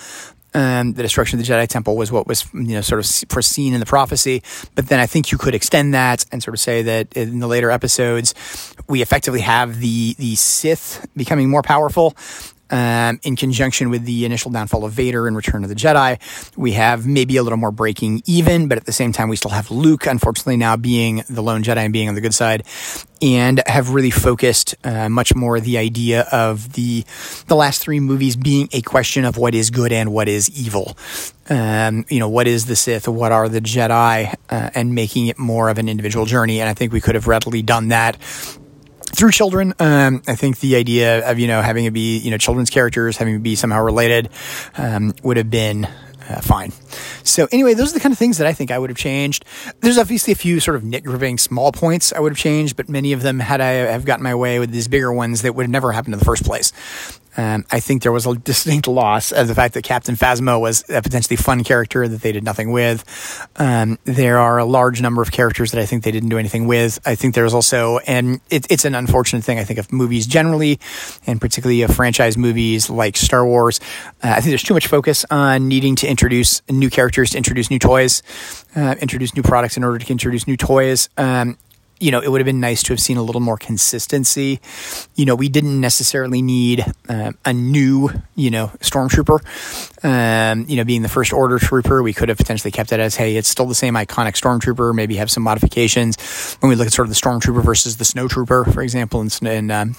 Um, 0.57 0.95
the 0.95 1.03
destruction 1.03 1.39
of 1.39 1.45
the 1.45 1.53
Jedi 1.53 1.69
Temple 1.69 1.99
was 1.99 2.11
what 2.11 2.27
was 2.27 2.47
you 2.55 2.75
know 2.75 2.81
sort 2.81 2.99
of 2.99 3.29
foreseen 3.29 3.75
in 3.75 3.81
the 3.81 3.85
prophecy, 3.85 4.43
but 4.75 4.89
then 4.89 4.99
I 4.99 5.05
think 5.05 5.31
you 5.31 5.37
could 5.37 5.55
extend 5.55 5.93
that 5.93 6.25
and 6.33 6.43
sort 6.43 6.55
of 6.55 6.61
say 6.61 6.81
that 6.81 7.13
in 7.15 7.41
the 7.41 7.47
later 7.47 7.71
episodes 7.71 8.35
we 8.89 9.03
effectively 9.03 9.41
have 9.41 9.81
the 9.81 10.15
the 10.15 10.35
Sith 10.35 11.07
becoming 11.15 11.51
more 11.51 11.61
powerful 11.61 12.17
um, 12.71 13.21
in 13.23 13.37
conjunction 13.37 13.91
with 13.91 14.05
the 14.05 14.25
initial 14.25 14.51
downfall 14.51 14.85
of 14.85 14.93
Vader 14.93 15.27
and 15.27 15.37
Return 15.37 15.63
of 15.63 15.69
the 15.69 15.75
Jedi. 15.75 16.19
We 16.57 16.73
have 16.73 17.07
maybe 17.07 17.37
a 17.37 17.43
little 17.43 17.59
more 17.59 17.71
breaking 17.71 18.23
even, 18.27 18.69
but 18.69 18.79
at 18.79 18.87
the 18.87 18.93
same 18.93 19.13
time, 19.13 19.29
we 19.29 19.37
still 19.37 19.51
have 19.51 19.71
Luke, 19.71 20.07
unfortunately, 20.07 20.57
now 20.57 20.77
being 20.77 21.23
the 21.29 21.43
lone 21.43 21.63
Jedi 21.63 21.79
and 21.79 21.93
being 21.93 22.09
on 22.09 22.15
the 22.15 22.21
good 22.21 22.35
side, 22.35 22.65
and 23.23 23.63
have 23.67 23.91
really 23.91 24.11
focused 24.11 24.75
uh, 24.85 25.09
much 25.09 25.35
more 25.35 25.61
the 25.61 25.79
idea 25.79 26.27
of 26.33 26.73
the 26.75 27.05
the 27.47 27.57
last 27.57 27.83
three 27.83 28.01
movies 28.01 28.37
being 28.37 28.69
a 28.73 28.83
question 28.83 29.25
of 29.25 29.37
what 29.37 29.55
is 29.55 29.71
good 29.71 29.93
and 29.93 30.13
what 30.13 30.29
is 30.29 30.51
evil. 30.51 30.97
Um, 31.49 32.05
you 32.09 32.19
know, 32.19 32.29
what 32.29 32.49
is 32.49 32.67
the 32.67 32.75
Sith? 32.75 33.07
What 33.07 33.33
are 33.33 33.49
the 33.49 33.61
Jedi? 33.61 34.35
Uh, 34.51 34.71
and 34.75 34.95
making 34.95 35.29
it 35.29 35.39
more 35.39 35.69
of 35.69 35.79
an 35.79 35.89
individual 35.89 36.27
journey. 36.27 36.61
And 36.61 36.69
I 36.69 36.75
think 36.75 36.93
we 36.93 37.01
could 37.01 37.15
have 37.15 37.27
readily 37.27 37.63
done 37.63 37.89
that 37.89 38.17
through 39.15 39.31
children. 39.31 39.75
Um, 39.79 40.23
I 40.27 40.35
think 40.35 40.61
the 40.61 40.77
idea 40.77 41.29
of 41.29 41.39
you 41.39 41.47
know 41.47 41.63
having 41.63 41.85
it 41.85 41.93
be 41.93 42.19
you 42.19 42.31
know 42.31 42.39
children's 42.39 42.71
characters 42.71 43.17
having 43.17 43.37
it 43.37 43.43
be 43.43 43.55
somehow 43.55 43.83
related 43.83 44.29
um, 44.77 45.15
would 45.23 45.37
have 45.37 45.51
been 45.51 45.89
uh, 46.29 46.41
fine. 46.41 46.73
So 47.23 47.49
anyway, 47.53 47.75
those 47.75 47.91
are 47.91 47.95
the 47.95 48.01
kind 48.01 48.13
of 48.13 48.19
things 48.19 48.39
that 48.39 48.47
I 48.47 48.53
think 48.53 48.71
I 48.71 48.79
would 48.79 48.91
have 48.91 48.97
changed. 48.97 49.45
There's 49.81 49.99
obviously 49.99 50.33
a 50.33 50.37
few 50.37 50.61
sort 50.61 50.77
of 50.77 50.83
nitpicking 50.83 51.39
small 51.39 51.73
points 51.73 52.13
I 52.13 52.21
would 52.21 52.33
have 52.33 52.39
changed, 52.39 52.77
but 52.77 52.89
many 52.89 53.13
of 53.13 53.23
them 53.23 53.39
had 53.41 53.61
I 53.61 53.71
have 53.71 54.05
gotten 54.05 54.23
my 54.23 54.35
way 54.35 54.59
with 54.59 54.71
these 54.71 54.89
bigger 54.89 55.13
ones 55.13 55.43
that 55.43 55.55
would 55.55 55.65
have 55.65 55.71
never 55.71 55.93
happened 55.93 56.15
in 56.15 56.19
the 56.19 56.25
first 56.25 56.45
place. 56.45 56.73
Um, 57.37 57.65
I 57.71 57.81
think 57.81 58.03
there 58.03 58.13
was 58.13 58.27
a 58.27 58.35
distinct 58.35 58.89
loss 58.89 59.33
of 59.33 59.49
the 59.49 59.55
fact 59.55 59.75
that 59.75 59.85
Captain 59.85 60.15
Phasma 60.15 60.61
was 60.61 60.85
a 60.89 61.03
potentially 61.03 61.37
fun 61.37 61.65
character 61.65 62.09
that 62.09 62.23
they 62.23 62.33
did 62.33 62.45
nothing 62.45 62.73
with. 62.73 63.05
Um, 63.57 63.99
there 64.05 64.39
are 64.39 64.59
a 64.59 64.65
large 64.65 65.03
number 65.03 65.23
of 65.23 65.31
characters 65.31 65.73
that 65.73 65.81
I 65.81 65.87
think 65.87 66.05
they 66.05 66.11
didn't 66.11 66.31
do 66.31 66.39
anything 66.39 66.67
with. 66.67 66.99
I 67.07 67.15
think 67.15 67.35
there's 67.35 67.55
also, 67.55 67.99
and 67.99 68.41
it, 68.51 68.67
it's 68.71 68.85
an 68.85 68.95
unfortunate 68.95 69.45
thing, 69.45 69.59
I 69.59 69.65
think, 69.65 69.79
of 69.79 69.93
movies 69.93 70.27
generally, 70.27 70.81
and 71.27 71.41
particularly 71.41 71.83
of 71.83 71.95
franchise 71.95 72.37
movies 72.37 72.89
like 72.89 73.17
Star 73.17 73.45
Wars. 73.45 73.81
Uh, 74.23 74.29
I 74.29 74.35
think 74.37 74.47
there's 74.47 74.63
too 74.63 74.75
much 74.75 74.87
focus 74.87 75.25
on 75.31 75.69
needing 75.69 75.97
to 75.97 76.07
introduce 76.07 76.63
new 76.71 76.91
characters, 76.91 77.31
to 77.31 77.37
introduce 77.37 77.71
new 77.71 77.79
toys, 77.79 78.23
uh, 78.75 78.95
introduce 79.01 79.35
new 79.35 79.43
products 79.43 79.77
in 79.77 79.85
order 79.85 79.99
to 79.99 80.11
introduce 80.11 80.47
new 80.47 80.57
toys. 80.57 81.09
Um, 81.17 81.59
you 81.99 82.11
know, 82.11 82.21
it 82.21 82.29
would 82.31 82.41
have 82.41 82.47
been 82.47 82.61
nice 82.61 82.83
to 82.85 82.93
have 82.93 83.01
seen 83.01 83.17
a 83.17 83.23
little 83.23 83.41
more 83.41 83.57
consistency. 83.57 84.61
You 85.15 85.25
know, 85.25 85.35
we 85.35 85.49
didn't 85.49 85.81
necessarily 85.81 86.43
need 86.43 86.85
uh, 87.09 87.33
a 87.45 87.53
new, 87.53 88.11
you 88.35 88.51
know, 88.51 88.69
stormtrooper. 88.81 89.41
Um, 90.05 90.67
you 90.69 90.77
know, 90.77 90.85
being 90.85 91.03
the 91.03 91.09
first 91.09 91.33
order 91.33 91.59
trooper, 91.59 92.03
we 92.03 92.13
could 92.13 92.29
have 92.29 92.39
potentially 92.39 92.71
kept 92.71 92.93
it 92.93 93.01
as, 93.01 93.17
hey, 93.17 93.37
it's 93.37 93.49
still 93.49 93.67
the 93.67 93.75
same 93.75 93.95
iconic 93.95 94.35
stormtrooper. 94.41 94.95
Maybe 94.95 95.17
have 95.17 95.31
some 95.31 95.43
modifications 95.43 96.57
when 96.61 96.69
we 96.69 96.77
look 96.77 96.87
at 96.87 96.93
sort 96.93 97.09
of 97.09 97.15
the 97.15 97.21
stormtrooper 97.21 97.65
versus 97.65 97.97
the 97.97 98.05
snowtrooper, 98.05 98.73
for 98.73 98.83
example, 98.83 99.21
in, 99.23 99.47
in 99.47 99.71
um, 99.71 99.97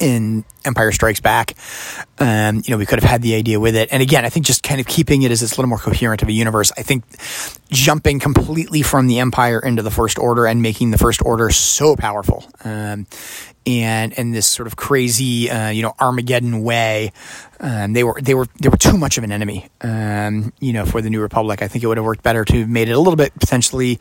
in 0.00 0.44
Empire 0.64 0.92
Strikes 0.92 1.20
Back. 1.20 1.54
Um, 2.18 2.62
you 2.64 2.70
know, 2.70 2.78
we 2.78 2.86
could 2.86 3.00
have 3.00 3.08
had 3.08 3.22
the 3.22 3.34
idea 3.34 3.60
with 3.60 3.76
it. 3.76 3.88
And 3.92 4.02
again, 4.02 4.24
I 4.24 4.28
think 4.28 4.46
just 4.46 4.62
kind 4.62 4.80
of 4.80 4.86
keeping 4.86 5.22
it 5.22 5.30
as 5.30 5.42
it's 5.42 5.52
a 5.52 5.56
little 5.56 5.68
more 5.68 5.78
coherent 5.78 6.22
of 6.22 6.28
a 6.28 6.32
universe. 6.32 6.72
I 6.76 6.82
think 6.82 7.04
jumping 7.70 8.20
completely 8.20 8.82
from 8.82 9.06
the 9.06 9.18
Empire 9.18 9.60
into 9.60 9.82
the 9.82 9.90
First 9.90 10.18
Order 10.18 10.46
and 10.46 10.62
making 10.62 10.90
the 10.90 10.98
First 10.98 11.22
Order 11.24 11.50
so 11.50 11.96
powerful. 11.96 12.44
Um, 12.64 13.06
and 13.66 14.12
in 14.12 14.32
this 14.32 14.46
sort 14.46 14.66
of 14.66 14.76
crazy, 14.76 15.50
uh, 15.50 15.70
you 15.70 15.82
know, 15.82 15.94
Armageddon 15.98 16.62
way, 16.62 17.12
um, 17.60 17.94
they 17.94 18.04
were 18.04 18.20
they 18.20 18.34
were 18.34 18.46
they 18.60 18.68
were 18.68 18.76
too 18.76 18.98
much 18.98 19.16
of 19.16 19.24
an 19.24 19.32
enemy, 19.32 19.68
um, 19.80 20.52
you 20.60 20.72
know, 20.72 20.84
for 20.84 21.00
the 21.00 21.08
New 21.08 21.22
Republic. 21.22 21.62
I 21.62 21.68
think 21.68 21.82
it 21.82 21.86
would 21.86 21.96
have 21.96 22.04
worked 22.04 22.22
better 22.22 22.44
to 22.44 22.60
have 22.60 22.68
made 22.68 22.88
it 22.88 22.92
a 22.92 22.98
little 22.98 23.16
bit 23.16 23.32
potentially 23.38 23.98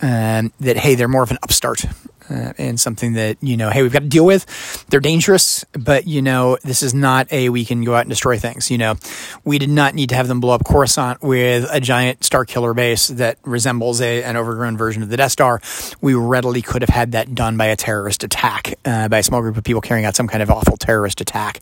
um, 0.00 0.52
that 0.60 0.76
hey, 0.76 0.94
they're 0.94 1.08
more 1.08 1.22
of 1.22 1.30
an 1.30 1.38
upstart 1.42 1.84
uh, 2.30 2.52
and 2.58 2.78
something 2.78 3.14
that 3.14 3.36
you 3.40 3.56
know 3.56 3.70
hey 3.70 3.82
we've 3.82 3.92
got 3.92 4.02
to 4.02 4.08
deal 4.08 4.26
with. 4.26 4.86
They're 4.88 5.00
dangerous 5.00 5.64
but 5.72 6.06
you 6.06 6.22
know 6.22 6.58
this 6.62 6.82
is 6.82 6.94
not 6.94 7.32
a 7.32 7.48
we 7.48 7.64
can 7.64 7.84
go 7.84 7.94
out 7.94 8.02
and 8.02 8.10
destroy 8.10 8.38
things 8.38 8.70
you 8.70 8.78
know. 8.78 8.96
We 9.44 9.58
did 9.58 9.70
not 9.70 9.94
need 9.94 10.08
to 10.10 10.14
have 10.14 10.28
them 10.28 10.40
blow 10.40 10.54
up 10.54 10.64
coruscant 10.64 11.22
with 11.22 11.68
a 11.70 11.80
giant 11.80 12.24
star 12.24 12.44
killer 12.44 12.74
base 12.74 13.08
that 13.08 13.38
resembles 13.44 14.00
a, 14.00 14.22
an 14.22 14.36
overgrown 14.36 14.76
version 14.76 15.02
of 15.02 15.08
the 15.08 15.16
death 15.16 15.32
star. 15.32 15.60
We 16.00 16.14
readily 16.14 16.62
could 16.62 16.82
have 16.82 16.90
had 16.90 17.12
that 17.12 17.34
done 17.34 17.56
by 17.56 17.66
a 17.66 17.76
terrorist 17.76 18.24
attack 18.24 18.74
uh, 18.84 19.08
by 19.08 19.18
a 19.18 19.22
small 19.22 19.40
group 19.40 19.56
of 19.56 19.64
people 19.64 19.80
carrying 19.80 20.04
out 20.04 20.16
some 20.16 20.28
kind 20.28 20.42
of 20.42 20.50
awful 20.50 20.76
terrorist 20.76 21.20
attack. 21.20 21.60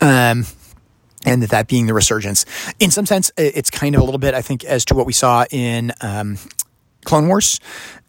Um, 0.00 0.46
and 1.26 1.42
that 1.42 1.50
that 1.50 1.68
being 1.68 1.86
the 1.86 1.94
resurgence. 1.94 2.46
In 2.78 2.90
some 2.90 3.06
sense 3.06 3.30
it's 3.36 3.70
kind 3.70 3.94
of 3.94 4.00
a 4.00 4.04
little 4.04 4.18
bit 4.18 4.34
i 4.34 4.42
think 4.42 4.64
as 4.64 4.84
to 4.86 4.94
what 4.94 5.06
we 5.06 5.12
saw 5.12 5.44
in 5.50 5.92
um, 6.00 6.38
Clone 7.04 7.28
Wars 7.28 7.60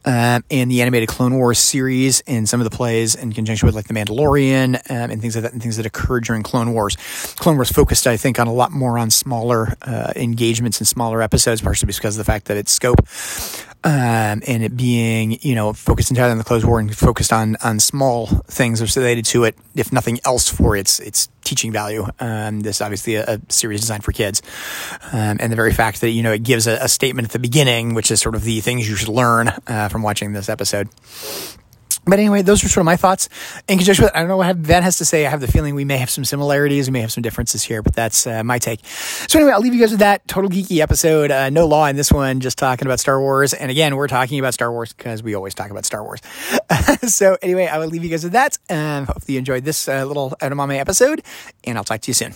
um, 0.05 0.43
and 0.49 0.71
the 0.71 0.81
animated 0.81 1.09
Clone 1.09 1.35
Wars 1.35 1.59
series 1.59 2.21
and 2.27 2.47
some 2.47 2.59
of 2.59 2.69
the 2.69 2.75
plays 2.75 3.15
in 3.15 3.33
conjunction 3.33 3.65
with 3.65 3.75
like 3.75 3.87
The 3.87 3.93
Mandalorian 3.93 4.75
um, 4.89 5.11
and 5.11 5.21
things 5.21 5.35
like 5.35 5.43
that 5.43 5.53
and 5.53 5.61
things 5.61 5.77
that 5.77 5.85
occurred 5.85 6.23
during 6.23 6.43
Clone 6.43 6.73
Wars. 6.73 6.95
Clone 7.37 7.55
Wars 7.55 7.71
focused, 7.71 8.07
I 8.07 8.17
think, 8.17 8.39
on 8.39 8.47
a 8.47 8.53
lot 8.53 8.71
more 8.71 8.97
on 8.97 9.09
smaller 9.09 9.75
uh, 9.81 10.13
engagements 10.15 10.79
and 10.79 10.87
smaller 10.87 11.21
episodes, 11.21 11.61
partially 11.61 11.87
because 11.87 12.17
of 12.17 12.25
the 12.25 12.31
fact 12.31 12.45
that 12.45 12.57
its 12.57 12.71
scope 12.71 12.99
um, 13.83 14.43
and 14.45 14.63
it 14.63 14.77
being, 14.77 15.39
you 15.41 15.55
know, 15.55 15.73
focused 15.73 16.11
entirely 16.11 16.31
on 16.31 16.37
the 16.37 16.43
Clone 16.43 16.65
War 16.65 16.79
and 16.79 16.95
focused 16.95 17.33
on 17.33 17.55
on 17.63 17.79
small 17.79 18.27
things 18.27 18.95
related 18.95 19.25
to 19.25 19.43
it, 19.43 19.55
if 19.75 19.91
nothing 19.91 20.19
else, 20.23 20.49
for 20.49 20.75
its 20.75 20.99
its 20.99 21.29
teaching 21.43 21.71
value. 21.71 22.05
Um, 22.19 22.59
this 22.59 22.77
is 22.77 22.81
obviously 22.81 23.15
a, 23.15 23.25
a, 23.25 23.41
series 23.49 23.81
designed 23.81 24.03
for 24.03 24.11
kids, 24.11 24.43
um, 25.11 25.37
and 25.39 25.51
the 25.51 25.55
very 25.55 25.73
fact 25.73 26.01
that 26.01 26.11
you 26.11 26.21
know 26.21 26.31
it 26.31 26.43
gives 26.43 26.67
a, 26.67 26.73
a, 26.73 26.87
statement 26.87 27.25
at 27.27 27.31
the 27.31 27.39
beginning, 27.39 27.95
which 27.95 28.11
is 28.11 28.21
sort 28.21 28.35
of 28.35 28.43
the 28.43 28.59
things 28.61 28.87
you 28.87 28.95
should 28.95 29.09
learn 29.09 29.47
uh, 29.65 29.89
from 29.91 30.01
watching 30.01 30.33
this 30.33 30.49
episode. 30.49 30.89
But 32.03 32.17
anyway, 32.17 32.41
those 32.41 32.63
are 32.63 32.67
sort 32.67 32.81
of 32.81 32.85
my 32.85 32.95
thoughts. 32.95 33.29
In 33.67 33.77
conjunction 33.77 34.05
with, 34.05 34.15
I 34.15 34.19
don't 34.19 34.27
know 34.27 34.37
what 34.37 34.61
Ben 34.61 34.81
has 34.81 34.97
to 34.97 35.05
say. 35.05 35.25
I 35.25 35.29
have 35.29 35.39
the 35.39 35.47
feeling 35.47 35.75
we 35.75 35.85
may 35.85 35.97
have 35.97 36.09
some 36.09 36.25
similarities, 36.25 36.87
we 36.87 36.93
may 36.93 37.01
have 37.01 37.11
some 37.11 37.21
differences 37.21 37.61
here, 37.61 37.83
but 37.83 37.93
that's 37.93 38.25
uh, 38.25 38.43
my 38.43 38.57
take. 38.57 38.83
So 38.85 39.37
anyway, 39.37 39.53
I'll 39.53 39.61
leave 39.61 39.75
you 39.75 39.79
guys 39.79 39.91
with 39.91 39.99
that 39.99 40.27
total 40.27 40.49
geeky 40.49 40.79
episode. 40.79 41.29
Uh, 41.29 41.51
no 41.51 41.67
law 41.67 41.85
in 41.85 41.95
this 41.95 42.11
one, 42.11 42.39
just 42.39 42.57
talking 42.57 42.87
about 42.87 42.99
Star 42.99 43.19
Wars. 43.19 43.53
And 43.53 43.69
again, 43.69 43.95
we're 43.95 44.07
talking 44.07 44.39
about 44.39 44.55
Star 44.55 44.71
Wars 44.71 44.93
because 44.93 45.21
we 45.21 45.35
always 45.35 45.53
talk 45.53 45.69
about 45.69 45.85
Star 45.85 46.03
Wars. 46.03 46.21
so 47.03 47.37
anyway, 47.41 47.67
I 47.67 47.77
will 47.77 47.87
leave 47.87 48.03
you 48.03 48.09
guys 48.09 48.23
with 48.23 48.33
that. 48.33 48.57
Um, 48.67 49.05
hopefully 49.05 49.35
you 49.35 49.39
enjoyed 49.39 49.63
this 49.63 49.87
uh, 49.87 50.03
little 50.03 50.31
Edamame 50.41 50.79
episode, 50.79 51.21
and 51.63 51.77
I'll 51.77 51.83
talk 51.83 52.01
to 52.01 52.09
you 52.09 52.15
soon. 52.15 52.33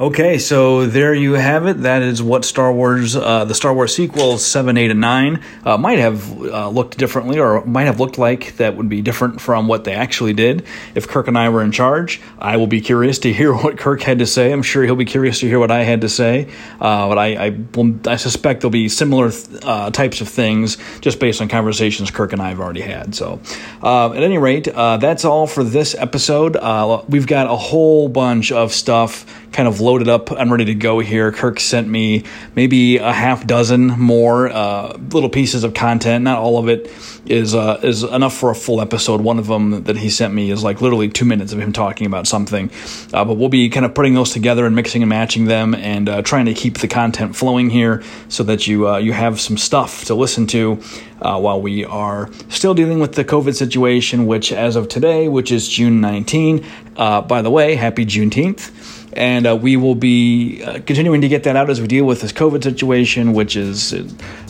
Okay, 0.00 0.38
so 0.38 0.86
there 0.86 1.14
you 1.14 1.34
have 1.34 1.68
it. 1.68 1.82
That 1.82 2.02
is 2.02 2.20
what 2.20 2.44
Star 2.44 2.72
Wars, 2.72 3.14
uh, 3.14 3.44
the 3.44 3.54
Star 3.54 3.72
Wars 3.72 3.94
sequels 3.94 4.44
7, 4.44 4.76
8, 4.76 4.90
and 4.90 5.00
9 5.00 5.40
uh, 5.64 5.78
might 5.78 6.00
have 6.00 6.32
uh, 6.42 6.68
looked 6.68 6.98
differently 6.98 7.38
or 7.38 7.64
might 7.64 7.84
have 7.84 8.00
looked 8.00 8.18
like 8.18 8.56
that 8.56 8.76
would 8.76 8.88
be 8.88 9.02
different 9.02 9.40
from 9.40 9.68
what 9.68 9.84
they 9.84 9.92
actually 9.92 10.32
did. 10.32 10.66
If 10.96 11.06
Kirk 11.06 11.28
and 11.28 11.38
I 11.38 11.48
were 11.48 11.62
in 11.62 11.70
charge, 11.70 12.20
I 12.40 12.56
will 12.56 12.66
be 12.66 12.80
curious 12.80 13.20
to 13.20 13.32
hear 13.32 13.54
what 13.54 13.78
Kirk 13.78 14.02
had 14.02 14.18
to 14.18 14.26
say. 14.26 14.52
I'm 14.52 14.64
sure 14.64 14.82
he'll 14.82 14.96
be 14.96 15.04
curious 15.04 15.38
to 15.40 15.46
hear 15.46 15.60
what 15.60 15.70
I 15.70 15.84
had 15.84 16.00
to 16.00 16.08
say. 16.08 16.48
Uh, 16.80 17.08
but 17.08 17.18
I, 17.18 17.46
I, 17.46 17.64
I, 18.06 18.16
suspect 18.16 18.62
there'll 18.62 18.72
be 18.72 18.88
similar 18.88 19.30
uh, 19.62 19.92
types 19.92 20.20
of 20.20 20.28
things 20.28 20.76
just 21.02 21.20
based 21.20 21.40
on 21.40 21.46
conversations 21.46 22.10
Kirk 22.10 22.32
and 22.32 22.42
I 22.42 22.48
have 22.48 22.58
already 22.58 22.80
had. 22.80 23.14
So, 23.14 23.40
uh, 23.80 24.10
at 24.10 24.24
any 24.24 24.38
rate, 24.38 24.64
that's 24.64 25.24
all 25.24 25.46
for 25.46 25.62
this 25.62 25.94
episode. 25.94 26.56
we've 27.08 27.28
got 27.28 27.46
a 27.46 27.56
whole 27.56 28.08
bunch 28.08 28.50
of 28.50 28.72
stuff 28.72 29.24
kind 29.54 29.68
of 29.68 29.80
loaded 29.80 30.08
up. 30.08 30.32
I'm 30.32 30.50
ready 30.50 30.66
to 30.66 30.74
go 30.74 30.98
here. 30.98 31.30
Kirk 31.30 31.60
sent 31.60 31.88
me 31.88 32.24
maybe 32.56 32.98
a 32.98 33.12
half 33.12 33.46
dozen 33.46 33.86
more 33.86 34.48
uh, 34.48 34.98
little 35.12 35.30
pieces 35.30 35.62
of 35.62 35.74
content. 35.74 36.24
Not 36.24 36.38
all 36.38 36.58
of 36.58 36.68
it 36.68 36.90
is 37.24 37.54
uh, 37.54 37.80
is 37.82 38.02
enough 38.02 38.36
for 38.36 38.50
a 38.50 38.54
full 38.54 38.80
episode. 38.80 39.20
One 39.20 39.38
of 39.38 39.46
them 39.46 39.84
that 39.84 39.96
he 39.96 40.10
sent 40.10 40.34
me 40.34 40.50
is 40.50 40.64
like 40.64 40.80
literally 40.80 41.08
two 41.08 41.24
minutes 41.24 41.52
of 41.52 41.60
him 41.60 41.72
talking 41.72 42.06
about 42.06 42.26
something. 42.26 42.70
Uh, 43.12 43.24
but 43.24 43.36
we'll 43.36 43.48
be 43.48 43.70
kind 43.70 43.86
of 43.86 43.94
putting 43.94 44.14
those 44.14 44.32
together 44.32 44.66
and 44.66 44.74
mixing 44.74 45.02
and 45.02 45.08
matching 45.08 45.44
them 45.44 45.74
and 45.74 46.08
uh, 46.08 46.20
trying 46.22 46.46
to 46.46 46.54
keep 46.54 46.78
the 46.78 46.88
content 46.88 47.36
flowing 47.36 47.70
here 47.70 48.02
so 48.28 48.42
that 48.42 48.66
you 48.66 48.88
uh, 48.88 48.98
you 48.98 49.12
have 49.12 49.40
some 49.40 49.56
stuff 49.56 50.04
to 50.06 50.14
listen 50.16 50.48
to 50.48 50.82
uh, 51.22 51.38
while 51.38 51.62
we 51.62 51.84
are 51.84 52.28
still 52.48 52.74
dealing 52.74 52.98
with 52.98 53.14
the 53.14 53.24
COVID 53.24 53.54
situation, 53.54 54.26
which 54.26 54.52
as 54.52 54.74
of 54.74 54.88
today, 54.88 55.28
which 55.28 55.52
is 55.52 55.68
June 55.68 56.00
19. 56.00 56.66
by 56.96 57.40
the 57.40 57.50
way, 57.50 57.76
happy 57.76 58.04
Juneteenth 58.04 59.03
and 59.16 59.46
uh, 59.46 59.56
we 59.56 59.76
will 59.76 59.94
be 59.94 60.62
uh, 60.62 60.80
continuing 60.80 61.20
to 61.20 61.28
get 61.28 61.44
that 61.44 61.56
out 61.56 61.70
as 61.70 61.80
we 61.80 61.86
deal 61.86 62.04
with 62.04 62.20
this 62.20 62.32
COVID 62.32 62.62
situation, 62.62 63.32
which 63.32 63.56
is 63.56 63.94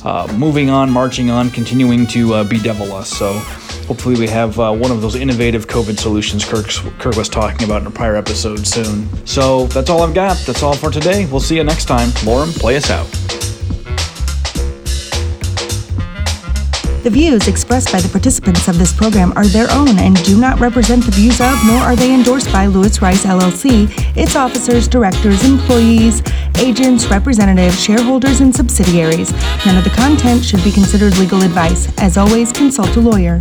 uh, 0.05 0.33
moving 0.37 0.70
on, 0.70 0.90
marching 0.90 1.31
on, 1.31 1.50
continuing 1.50 2.07
to 2.09 2.35
uh, 2.35 2.44
bedevil 2.44 2.92
us. 2.92 3.11
So 3.11 3.33
hopefully, 3.87 4.16
we 4.18 4.27
have 4.29 4.59
uh, 4.59 4.72
one 4.72 4.90
of 4.90 5.00
those 5.00 5.16
innovative 5.16 5.66
COVID 5.66 5.98
solutions 5.98 6.44
Kirk's, 6.44 6.79
Kirk 6.98 7.16
was 7.16 7.29
talking 7.29 7.64
about 7.64 7.83
in 7.83 7.87
a 7.87 7.90
prior 7.90 8.16
episode 8.16 8.66
soon. 8.66 9.09
So 9.27 9.66
that's 9.68 9.90
all 9.90 10.03
I've 10.03 10.14
got. 10.14 10.37
That's 10.46 10.62
all 10.62 10.74
for 10.74 10.90
today. 10.90 11.27
We'll 11.27 11.40
see 11.40 11.57
you 11.57 11.64
next 11.64 11.87
time. 11.87 12.09
Lorem, 12.24 12.57
play 12.59 12.77
us 12.77 12.90
out. 12.90 13.43
The 17.05 17.11
views 17.11 17.49
expressed 17.49 17.93
by 17.93 18.01
the 18.01 18.09
participants 18.09 18.67
of 18.67 18.79
this 18.79 18.90
program 18.90 19.35
are 19.37 19.45
their 19.45 19.71
own 19.73 19.99
and 19.99 20.17
do 20.25 20.40
not 20.40 20.59
represent 20.59 21.05
the 21.05 21.11
views 21.11 21.38
of, 21.38 21.55
nor 21.67 21.77
are 21.77 21.95
they 21.95 22.14
endorsed 22.14 22.51
by 22.51 22.64
Lewis 22.64 23.03
Rice 23.03 23.27
LLC, 23.27 23.90
its 24.17 24.37
officers, 24.37 24.88
directors, 24.88 25.45
employees, 25.45 26.23
agents, 26.57 27.09
representatives, 27.09 27.79
shareholders, 27.79 28.40
and 28.40 28.57
subsidiaries. 28.57 29.33
None 29.67 29.77
of 29.77 29.85
the 29.85 29.93
content 29.95 30.43
should 30.43 30.64
be 30.64 30.73
considered 30.73 31.14
legal 31.19 31.43
advice. 31.43 31.93
As 31.99 32.17
always, 32.17 32.51
consult 32.53 32.97
a 32.97 33.01
lawyer. 33.01 33.37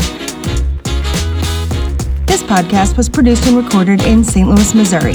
This 2.28 2.44
podcast 2.44 2.98
was 2.98 3.08
produced 3.08 3.48
and 3.48 3.56
recorded 3.56 4.04
in 4.04 4.26
St. 4.26 4.50
Louis, 4.50 4.76
Missouri. 4.76 5.14